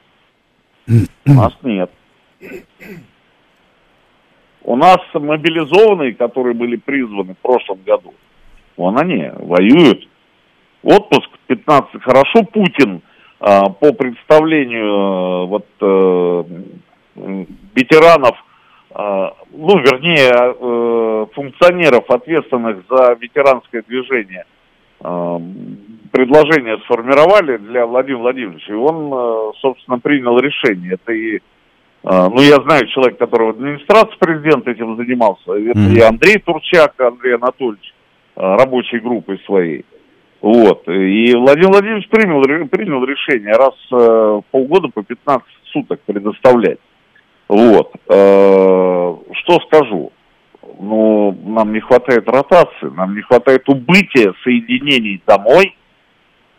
У 0.88 1.34
нас 1.34 1.54
нет. 1.64 1.91
У 4.64 4.76
нас 4.76 4.98
мобилизованные, 5.14 6.16
которые 6.16 6.56
были 6.56 6.76
призваны 6.76 7.36
в 7.36 7.38
прошлом 7.38 7.80
году, 7.86 8.14
вон 8.78 8.98
они, 8.98 9.30
воюют. 9.34 10.08
Отпуск 10.82 11.30
15. 11.48 12.02
Хорошо 12.02 12.43
Путин 12.52 13.02
а, 13.39 13.70
по 13.70 13.93
представлению 13.93 14.93
а, 14.93 15.46
вот 15.46 15.68
ветеранов, 17.76 18.38
ну, 18.98 19.78
вернее, 19.80 20.32
а, 20.32 21.26
функционеров, 21.34 22.10
ответственных 22.10 22.84
за 22.89 23.18
ветеранское 23.20 23.84
движение, 23.88 24.46
а, 25.02 25.41
предложение 26.12 26.78
сформировали 26.86 27.58
для 27.58 27.86
Владимира 27.86 28.22
Владимировича, 28.22 28.74
и 28.74 28.76
он, 28.76 29.12
а, 29.14 29.52
собственно, 29.60 30.00
принял 30.00 30.38
решение. 30.39 30.93
Это 30.93 31.12
и 31.12 31.41
а, 32.08 32.30
ну, 32.30 32.39
я 32.39 32.58
знаю 32.58 32.88
человека, 32.88 33.26
который 33.26 33.48
в 33.48 33.50
администрации 33.52 34.16
президента 34.20 34.70
этим 34.70 34.96
занимался. 34.96 35.54
Это 35.54 35.80
и 35.80 36.00
Андрей 36.02 36.38
Турчак, 36.38 36.93
Андрей 37.02 37.34
Анатольевич, 37.36 37.93
а, 38.36 38.58
рабочей 38.58 39.00
группой 39.00 39.39
своей. 39.46 39.86
Вот. 40.39 40.88
И 40.88 41.34
Владимир 41.36 41.70
Владимирович 41.70 42.08
принял, 42.10 42.68
принял 42.68 43.04
решение 43.04 43.54
раз 43.54 43.74
э, 43.91 44.41
полгода 44.52 44.89
по 44.89 45.02
15 45.02 45.43
суток 45.72 46.00
предоставлять. 46.06 46.78
Вот. 47.48 47.93
Э, 48.08 49.16
что 49.34 49.60
скажу? 49.68 50.12
Ну, 50.80 51.38
нам 51.46 51.74
не 51.74 51.80
хватает 51.80 52.28
ротации, 52.28 52.89
нам 52.96 53.16
не 53.16 53.22
хватает 53.22 53.68
убытия 53.70 54.34
соединений 54.43 55.22
домой 55.26 55.76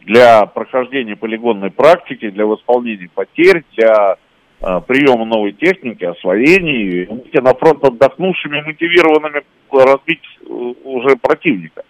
для 0.01 0.47
прохождения 0.47 1.17
полигонной 1.17 1.71
практики, 1.71 2.31
для 2.31 2.47
восполнения 2.47 3.11
потерь, 3.15 3.65
для 3.77 4.17
Э, 4.61 4.81
приема 4.87 5.27
новой 5.27 5.53
техники, 5.53 6.05
освоения 6.05 7.07
выйти 7.07 7.41
на 7.43 7.55
фронт 7.55 7.85
отдохнувшими, 7.85 8.63
мотивированными 8.63 9.43
разбить 9.71 10.23
э, 10.41 10.45
уже 10.49 11.17
противника. 11.17 11.85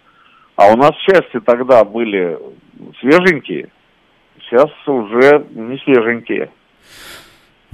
А 0.57 0.73
у 0.73 0.75
нас 0.75 0.91
части 1.07 1.39
тогда 1.45 1.85
были 1.85 2.37
свеженькие, 2.99 3.69
сейчас 4.41 4.69
уже 4.85 5.45
не 5.51 5.77
свеженькие. 5.77 6.49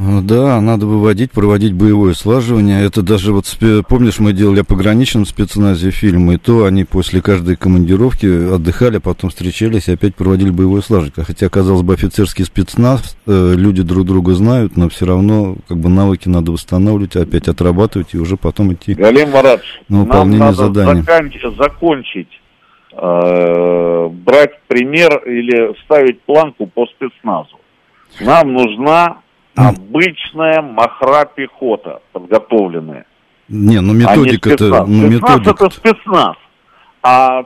Ну 0.06 0.22
да, 0.22 0.60
надо 0.60 0.86
выводить, 0.86 1.32
проводить 1.32 1.72
боевое 1.74 2.14
слаживание. 2.14 2.84
Это 2.84 3.02
даже 3.02 3.32
вот, 3.32 3.46
помнишь, 3.88 4.20
мы 4.20 4.34
делали 4.34 4.60
о 4.60 4.66
пограничном 4.66 5.26
спецназе 5.26 5.92
фильм, 5.92 6.30
и 6.32 6.38
то 6.38 6.66
они 6.66 6.84
после 6.84 7.22
каждой 7.22 7.56
командировки 7.56 8.54
отдыхали, 8.54 8.98
а 8.98 9.00
потом 9.00 9.30
встречались 9.30 9.88
и 9.88 9.94
опять 9.94 10.16
проводили 10.16 10.50
боевое 10.50 10.82
слаживание. 10.82 11.24
Хотя, 11.26 11.48
казалось 11.48 11.84
бы, 11.84 11.94
офицерский 11.94 12.44
спецназ, 12.44 13.18
э, 13.26 13.54
люди 13.56 13.82
друг 13.82 14.06
друга 14.06 14.34
знают, 14.34 14.76
но 14.76 14.90
все 14.90 15.06
равно 15.06 15.56
как 15.70 15.78
бы 15.78 15.88
навыки 15.88 16.28
надо 16.28 16.52
восстанавливать, 16.52 17.16
опять 17.16 17.48
отрабатывать 17.48 18.14
и 18.14 18.18
уже 18.18 18.36
потом 18.36 18.74
идти 18.74 18.96
Галим 18.96 19.32
Маратович, 19.32 19.84
на 19.88 20.02
выполнение 20.02 20.40
нам 20.40 20.48
надо 20.50 20.58
задания. 20.58 21.02
Заканчивать, 21.02 21.56
закончить, 21.56 22.42
э, 22.92 24.10
брать 24.12 24.60
пример 24.68 25.24
или 25.26 25.82
ставить 25.86 26.22
планку 26.24 26.68
по 26.68 26.88
спецназу. 26.88 27.58
Нам 28.20 28.52
нужна 28.52 29.24
Обычная 29.56 30.62
махра 30.62 31.26
пехота 31.26 32.02
подготовленная. 32.12 33.06
Не, 33.50 33.82
ну 33.82 33.94
методика-то... 33.94 34.86
Ну, 34.86 35.10
методика 35.10 35.66
это 35.66 35.70
спецназ. 35.70 36.36
А 37.04 37.44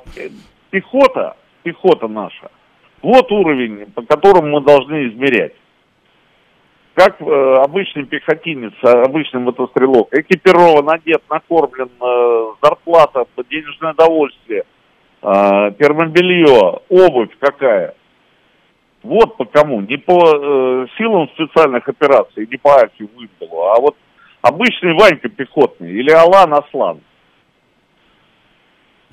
пехота, 0.69 1.35
пехота 1.63 2.07
наша, 2.07 2.49
вот 3.01 3.31
уровень, 3.31 3.87
по 3.87 4.03
которому 4.03 4.59
мы 4.59 4.61
должны 4.61 5.09
измерять. 5.09 5.53
Как 6.93 7.21
э, 7.21 7.55
обычный 7.63 8.05
пехотинец, 8.05 8.73
обычный 8.81 9.41
мотострелок, 9.41 10.07
экипирован, 10.13 10.89
одет, 10.89 11.21
накормлен, 11.29 11.89
э, 11.99 12.53
зарплата, 12.61 13.25
денежное 13.49 13.93
довольствие, 13.93 14.63
э, 15.21 15.71
термобелье, 15.77 16.79
обувь 16.89 17.31
какая– 17.39 17.93
вот 19.07 19.37
по 19.37 19.45
кому. 19.45 19.81
Не 19.81 19.97
по 19.97 20.19
э, 20.19 20.87
силам 20.97 21.29
специальных 21.29 21.87
операций, 21.87 22.47
не 22.49 22.57
по 22.57 22.75
Альфе 22.75 23.07
вымпелу, 23.15 23.63
а 23.63 23.79
вот 23.79 23.95
обычный 24.41 24.93
Ванька 24.93 25.29
пехотный 25.29 25.91
или 25.91 26.11
Алан 26.11 26.53
Аслан. 26.53 26.99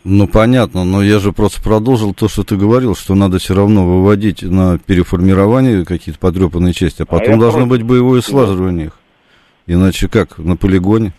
Ну, 0.05 0.29
понятно, 0.29 0.85
но 0.85 1.03
я 1.03 1.19
же 1.19 1.33
просто 1.33 1.63
продолжил 1.63 2.13
то, 2.13 2.29
что 2.29 2.45
ты 2.45 2.57
говорил, 2.57 2.95
что 2.95 3.15
надо 3.15 3.39
все 3.39 3.55
равно 3.55 3.87
выводить 3.87 4.43
на 4.43 4.79
переформирование 4.79 5.87
какие-то 5.87 6.21
потрепанные 6.21 6.75
части, 6.75 7.03
а 7.03 7.07
потом 7.07 7.37
а 7.37 7.39
должно 7.39 7.61
просто... 7.61 7.71
быть 7.71 7.83
боевое 7.85 8.21
слаживание 8.21 8.87
их. 8.87 8.99
Иначе 9.67 10.09
как, 10.09 10.37
на 10.37 10.57
полигоне 10.57 11.15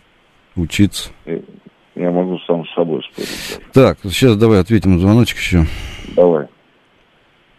учиться? 0.55 1.09
Я 1.25 2.11
могу 2.11 2.37
сам 2.45 2.63
с 2.67 2.73
собой 2.75 3.01
спорить. 3.11 3.59
Так, 3.73 3.97
сейчас 4.03 4.35
давай 4.35 4.59
ответим 4.59 4.93
на 4.93 4.99
звоночек 4.99 5.37
еще. 5.39 5.65
Давай. 6.15 6.45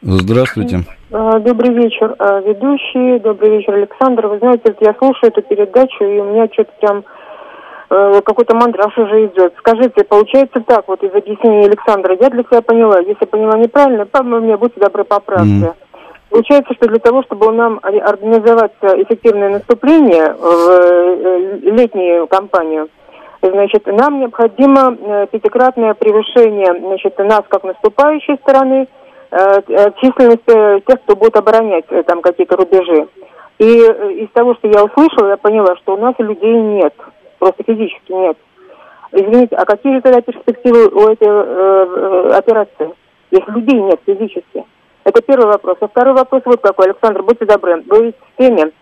Здравствуйте. 0.02 0.84
А, 1.12 1.38
добрый 1.38 1.72
вечер, 1.72 2.16
а, 2.18 2.40
ведущий. 2.40 3.20
Добрый 3.20 3.58
вечер, 3.58 3.74
Александр. 3.74 4.26
Вы 4.26 4.38
знаете, 4.38 4.74
я 4.80 4.92
слушаю 4.98 5.30
эту 5.30 5.42
передачу, 5.42 6.02
и 6.02 6.18
у 6.18 6.24
меня 6.24 6.48
что-то 6.52 6.72
прям 6.80 7.04
э, 7.90 8.20
какой-то 8.22 8.56
мандраж 8.56 8.98
уже 8.98 9.26
идет. 9.26 9.54
Скажите, 9.58 10.02
получается 10.02 10.60
так, 10.66 10.88
вот 10.88 11.04
из 11.04 11.14
объяснения 11.14 11.66
Александра, 11.66 12.16
я 12.20 12.28
для 12.28 12.42
себя 12.42 12.60
поняла, 12.60 12.98
если 12.98 13.24
поняла 13.24 13.56
неправильно, 13.56 14.08
вы 14.12 14.40
мне 14.40 14.56
будьте 14.56 14.80
добры, 14.80 15.04
поправьте. 15.04 15.46
Mm. 15.48 15.74
Получается, 16.30 16.74
что 16.74 16.88
для 16.88 16.98
того, 16.98 17.22
чтобы 17.22 17.52
нам 17.52 17.78
организовать 17.82 18.72
эффективное 18.82 19.50
наступление 19.50 20.34
в 20.34 20.70
э, 20.70 21.58
летнюю 21.62 22.26
кампанию, 22.26 22.88
значит, 23.42 23.86
нам 23.86 24.18
необходимо 24.18 24.96
э, 24.98 25.26
пятикратное 25.30 25.94
превышение 25.94 26.74
значит, 26.80 27.16
нас 27.18 27.42
как 27.48 27.62
наступающей 27.62 28.36
стороны– 28.38 28.88
Э, 28.96 28.98
э, 28.98 29.05
численность 30.00 30.48
э, 30.48 30.80
тех, 30.86 31.02
кто 31.02 31.16
будет 31.16 31.36
оборонять 31.36 31.86
там 32.06 32.22
какие-то 32.22 32.56
рубежи. 32.56 33.08
И 33.58 33.64
из 33.64 34.30
того, 34.32 34.54
что 34.56 34.68
я 34.68 34.84
услышала, 34.84 35.30
я 35.30 35.36
поняла, 35.36 35.76
что 35.76 35.94
у 35.94 35.96
нас 35.96 36.14
людей 36.18 36.52
нет, 36.52 36.94
просто 37.38 37.62
физически 37.64 38.12
нет. 38.12 38.36
Извините, 39.12 39.56
а 39.56 39.64
какие 39.64 39.94
же 39.94 40.02
тогда 40.02 40.20
перспективы 40.20 40.88
у 40.88 41.08
этой 41.08 41.28
э, 41.28 42.30
операции, 42.36 42.92
если 43.30 43.50
людей 43.50 43.80
нет 43.80 44.00
физически? 44.04 44.64
Это 45.04 45.22
первый 45.22 45.46
вопрос. 45.46 45.78
А 45.80 45.88
второй 45.88 46.14
вопрос 46.14 46.42
вот 46.44 46.60
какой. 46.60 46.86
Александр, 46.86 47.22
будьте 47.22 47.46
добры, 47.46 47.82
вы 47.86 48.12
в 48.12 48.38
теме, 48.38 48.72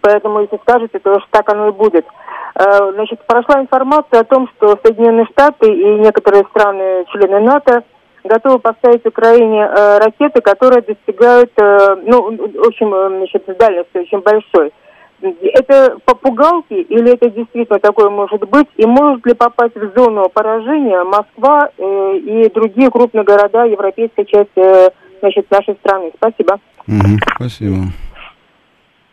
поэтому 0.00 0.40
если 0.40 0.58
скажете, 0.58 0.98
то 0.98 1.18
так 1.30 1.50
оно 1.50 1.68
и 1.68 1.72
будет. 1.72 2.06
Э, 2.54 2.92
значит, 2.92 3.20
прошла 3.26 3.60
информация 3.60 4.20
о 4.20 4.24
том, 4.24 4.48
что 4.56 4.78
Соединенные 4.82 5.26
Штаты 5.26 5.72
и 5.72 5.98
некоторые 5.98 6.44
страны, 6.44 7.04
члены 7.12 7.40
НАТО, 7.40 7.82
готовы 8.28 8.58
поставить 8.58 9.04
Украине 9.06 9.62
э, 9.62 9.98
ракеты, 9.98 10.40
которые 10.40 10.82
достигают, 10.82 11.50
э, 11.56 11.96
ну, 12.06 12.26
очень, 12.58 12.88
значит, 13.18 13.44
дальности 13.58 13.96
очень 13.98 14.20
большой. 14.20 14.72
Это 15.20 15.98
попугалки 16.04 16.74
или 16.74 17.12
это 17.12 17.28
действительно 17.30 17.80
такое 17.80 18.08
может 18.08 18.48
быть? 18.48 18.68
И 18.76 18.86
может 18.86 19.26
ли 19.26 19.34
попасть 19.34 19.74
в 19.74 19.92
зону 19.96 20.28
поражения 20.32 21.02
Москва 21.02 21.70
э, 21.76 22.16
и 22.18 22.48
другие 22.54 22.88
крупные 22.90 23.24
города 23.24 23.64
европейской 23.64 24.24
части 24.24 24.50
э, 24.56 24.90
значит, 25.20 25.50
нашей 25.50 25.74
страны? 25.74 26.12
Спасибо. 26.16 26.60
Угу, 26.86 27.18
спасибо. 27.34 27.76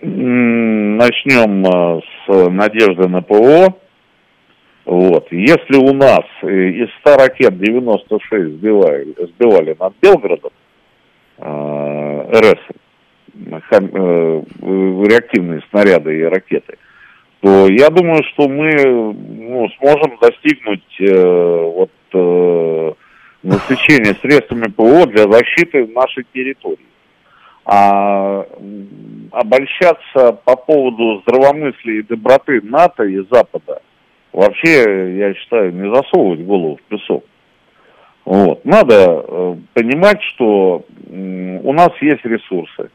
Начнем 0.02 1.66
э, 1.66 2.02
с 2.28 2.50
надежды 2.52 3.08
на 3.08 3.22
ПО. 3.24 3.76
Вот. 4.86 5.32
Если 5.32 5.78
у 5.78 5.94
нас 5.94 6.24
э, 6.44 6.48
из 6.48 6.90
100 7.02 7.18
ракет 7.18 7.58
96 7.58 8.58
сбивали, 8.58 9.16
сбивали 9.18 9.76
над 9.80 9.94
Белгородом, 10.00 10.52
э, 11.40 12.40
РС, 12.40 12.60
хам, 13.70 13.86
э, 13.86 14.44
реактивные 14.62 15.64
снаряды 15.72 16.20
и 16.20 16.24
ракеты, 16.24 16.78
то 17.42 17.68
я 17.68 17.90
думаю, 17.90 18.24
что 18.34 18.48
мы 18.48 18.72
ну, 18.76 19.68
сможем 19.80 20.20
достигнуть 20.22 21.00
э, 21.00 21.62
вот, 21.64 21.92
э, 22.14 22.94
насыщения 23.42 24.16
средствами 24.22 24.70
ПО 24.72 25.08
для 25.08 25.24
защиты 25.24 25.88
нашей 25.88 26.26
территории. 26.32 26.78
А 27.66 28.46
обольщаться 29.32 30.34
по 30.46 30.56
поводу 30.56 31.24
здравомыслия 31.24 32.02
и 32.02 32.04
доброты 32.04 32.62
НАТО 32.62 33.04
и 33.06 33.26
Запада– 33.32 33.82
вообще, 34.36 35.18
я 35.18 35.34
считаю, 35.34 35.74
не 35.74 35.94
засовывать 35.94 36.42
голову 36.42 36.78
в 36.78 36.82
песок. 36.90 37.24
Вот. 38.26 38.66
Надо 38.66 39.24
э, 39.28 39.56
понимать, 39.74 40.22
что 40.34 40.84
э, 41.08 41.60
у 41.64 41.74
нас 41.74 41.90
есть 42.02 42.26
ресурсы. 42.26 42.90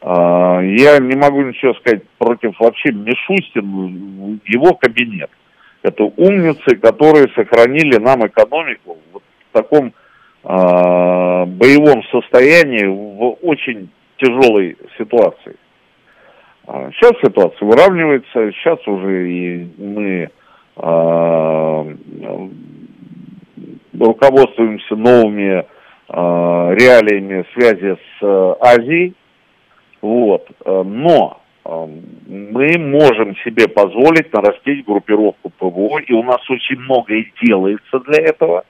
Э, 0.00 0.60
я 0.62 0.98
не 0.98 1.16
могу 1.16 1.42
ничего 1.42 1.74
сказать 1.74 2.02
против 2.18 2.58
вообще 2.58 2.90
Мишустин, 2.92 4.40
его 4.46 4.74
кабинет. 4.74 5.30
Это 5.82 6.04
умницы, 6.04 6.76
которые 6.76 7.28
сохранили 7.34 7.98
нам 7.98 8.26
экономику 8.26 8.98
вот 9.12 9.22
в 9.50 9.52
таком 9.52 9.88
э, 9.88 11.44
боевом 11.46 12.02
состоянии 12.10 12.86
в 12.86 13.36
очень 13.42 13.90
тяжелой 14.16 14.76
ситуации. 14.98 15.56
Сейчас 16.66 17.12
ситуация 17.22 17.68
выравнивается, 17.68 18.50
сейчас 18.52 18.78
уже 18.88 19.30
и 19.30 19.68
мы 19.76 20.24
а, 20.24 20.43
руководствуемся 23.98 24.96
новыми 24.96 25.64
а, 26.08 26.70
реалиями 26.72 27.44
связи 27.54 27.96
с 27.96 28.22
а, 28.22 28.56
Азией. 28.60 29.14
Вот. 30.02 30.46
Но 30.66 31.40
мы 31.64 32.78
можем 32.78 33.36
себе 33.36 33.68
позволить 33.68 34.30
нарастить 34.34 34.84
группировку 34.84 35.48
ПВО, 35.48 35.98
и 35.98 36.12
у 36.12 36.22
нас 36.22 36.38
очень 36.50 36.78
многое 36.78 37.24
делается 37.42 38.00
для 38.00 38.22
этого. 38.22 38.64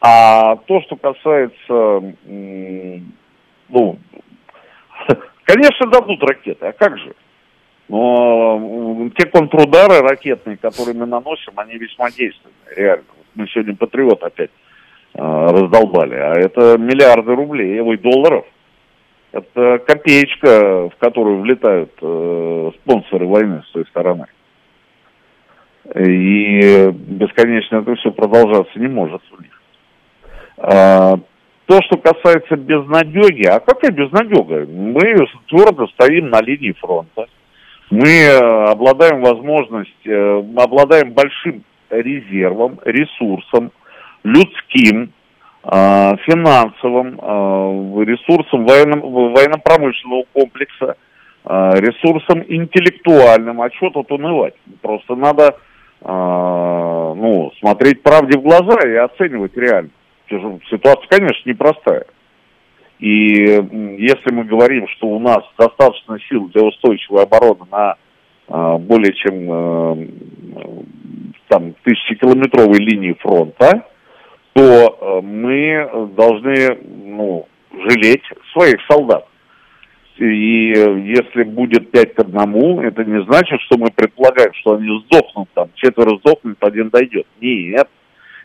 А 0.00 0.56
то, 0.56 0.80
что 0.82 0.96
касается, 0.96 2.14
ну, 3.68 3.98
конечно, 5.44 5.90
дадут 5.90 6.22
ракеты, 6.22 6.66
а 6.66 6.72
как 6.72 6.96
же? 6.98 7.14
Но 7.92 9.10
те 9.18 9.26
контрудары 9.26 10.00
ракетные, 10.00 10.56
которые 10.56 10.96
мы 10.96 11.04
наносим, 11.04 11.52
они 11.56 11.76
весьма 11.76 12.10
действенны, 12.10 12.54
реально. 12.74 13.04
Мы 13.34 13.46
сегодня 13.48 13.76
Патриот 13.76 14.22
опять 14.22 14.48
э, 15.12 15.20
раздолбали, 15.20 16.14
а 16.14 16.32
это 16.32 16.78
миллиарды 16.78 17.34
рублей, 17.34 17.78
ой, 17.80 17.98
долларов. 17.98 18.46
Это 19.32 19.78
копеечка, 19.86 20.88
в 20.88 20.92
которую 20.98 21.42
влетают 21.42 21.92
э, 22.00 22.70
спонсоры 22.80 23.26
войны 23.26 23.62
с 23.68 23.72
той 23.72 23.84
стороны. 23.88 24.24
И 25.94 26.90
бесконечно 26.92 27.76
это 27.76 27.94
все 27.96 28.10
продолжаться 28.10 28.78
не 28.78 28.88
может 28.88 29.20
у 29.38 29.42
них. 29.42 29.62
А, 30.56 31.18
то, 31.66 31.78
что 31.82 31.98
касается 31.98 32.56
безнадеги, 32.56 33.46
а 33.48 33.60
какая 33.60 33.90
безнадега? 33.90 34.66
Мы 34.66 35.26
твердо 35.46 35.88
стоим 35.88 36.30
на 36.30 36.40
линии 36.40 36.72
фронта 36.72 37.26
мы 37.90 38.08
э, 38.08 38.64
обладаем 38.70 39.20
возможностью, 39.20 40.12
э, 40.12 40.42
мы 40.42 40.62
обладаем 40.62 41.12
большим 41.12 41.64
резервом, 41.90 42.78
ресурсом, 42.84 43.70
людским, 44.24 45.12
э, 45.64 46.16
финансовым, 46.26 47.16
ресурсом 48.02 48.66
военно-промышленного 48.66 50.24
комплекса, 50.32 50.96
ресурсом 51.44 52.44
интеллектуальным. 52.46 53.60
А 53.60 53.70
что 53.72 53.90
тут 53.90 54.12
унывать? 54.12 54.54
Просто 54.80 55.16
надо 55.16 55.56
ну, 56.04 57.52
смотреть 57.58 58.02
правде 58.02 58.38
в 58.38 58.42
глаза 58.42 58.78
и 58.86 58.94
оценивать 58.94 59.56
реально. 59.56 59.90
Ситуация, 60.28 61.08
конечно, 61.08 61.50
непростая. 61.50 62.06
И 63.02 63.34
если 63.98 64.32
мы 64.32 64.44
говорим, 64.44 64.86
что 64.90 65.08
у 65.08 65.18
нас 65.18 65.40
достаточно 65.58 66.20
сил 66.28 66.48
для 66.54 66.62
устойчивой 66.62 67.24
обороны 67.24 67.66
на 67.68 67.96
э, 68.46 68.78
более 68.78 69.12
чем 69.14 69.50
э, 69.50 70.06
там, 71.48 71.74
тысячекилометровой 71.82 72.78
линии 72.78 73.14
фронта, 73.14 73.86
то 74.52 74.62
э, 74.62 75.20
мы 75.20 76.12
должны 76.16 76.78
ну, 77.16 77.48
жалеть 77.72 78.22
своих 78.52 78.76
солдат. 78.88 79.26
И 80.18 80.68
если 80.68 81.42
будет 81.42 81.90
5 81.90 82.14
к 82.14 82.20
1, 82.20 82.80
это 82.86 83.04
не 83.04 83.24
значит, 83.24 83.60
что 83.62 83.78
мы 83.78 83.88
предполагаем, 83.90 84.54
что 84.60 84.74
они 84.74 84.86
сдохнут 85.06 85.48
там, 85.54 85.70
четверо 85.74 86.18
сдохнут, 86.18 86.56
один 86.60 86.90
дойдет. 86.90 87.26
Нет. 87.40 87.88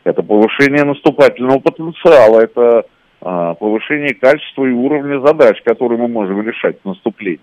Это 0.03 0.23
повышение 0.23 0.83
наступательного 0.83 1.59
потенциала, 1.59 2.39
это 2.39 2.85
повышение 3.19 4.13
качества 4.13 4.65
и 4.65 4.71
уровня 4.71 5.19
задач, 5.25 5.61
которые 5.63 5.99
мы 5.99 6.07
можем 6.07 6.41
решать 6.41 6.77
в 6.83 6.87
наступлении. 6.87 7.39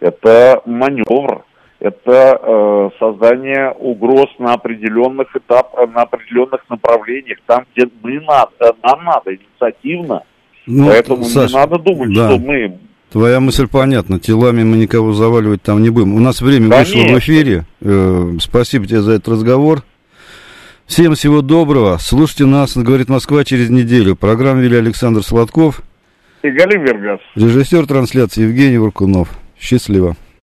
Это 0.00 0.60
маневр, 0.66 1.44
это 1.80 2.40
э, 2.42 2.90
создание 2.98 3.72
угроз 3.72 4.28
на 4.38 4.54
определенных 4.54 5.34
этапах, 5.36 5.88
на 5.92 6.02
определенных 6.02 6.68
направлениях, 6.68 7.38
там, 7.46 7.64
где 7.74 7.88
мы 8.02 8.20
надо, 8.20 8.74
нам 8.82 9.04
надо 9.04 9.34
инициативно. 9.34 10.22
Ну, 10.66 10.88
Поэтому 10.88 11.24
Саша, 11.24 11.54
не 11.54 11.60
надо 11.60 11.78
думать, 11.78 12.14
да. 12.14 12.30
что 12.30 12.38
мы 12.38 12.78
Твоя 13.14 13.38
мысль 13.38 13.68
понятна. 13.68 14.18
Телами 14.18 14.64
мы 14.64 14.76
никого 14.76 15.12
заваливать 15.12 15.62
там 15.62 15.80
не 15.80 15.90
будем. 15.90 16.16
У 16.16 16.18
нас 16.18 16.40
время 16.40 16.68
да 16.68 16.80
вышло 16.80 16.98
нет. 16.98 17.14
в 17.14 17.18
эфире. 17.20 17.64
Э, 17.80 18.32
спасибо 18.40 18.88
тебе 18.88 19.02
за 19.02 19.12
этот 19.12 19.28
разговор. 19.28 19.84
Всем 20.86 21.14
всего 21.14 21.40
доброго. 21.40 21.96
Слушайте 21.98 22.44
нас, 22.44 22.76
говорит 22.76 23.08
Москва, 23.08 23.42
через 23.44 23.70
неделю. 23.70 24.16
Программу 24.16 24.60
вели 24.60 24.76
Александр 24.76 25.22
Сладков. 25.22 25.82
И 26.42 26.50
Галим 26.50 26.84
Вергас. 26.84 27.20
Режиссер 27.34 27.86
трансляции 27.86 28.42
Евгений 28.42 28.76
Варкунов. 28.76 29.30
Счастливо. 29.58 30.14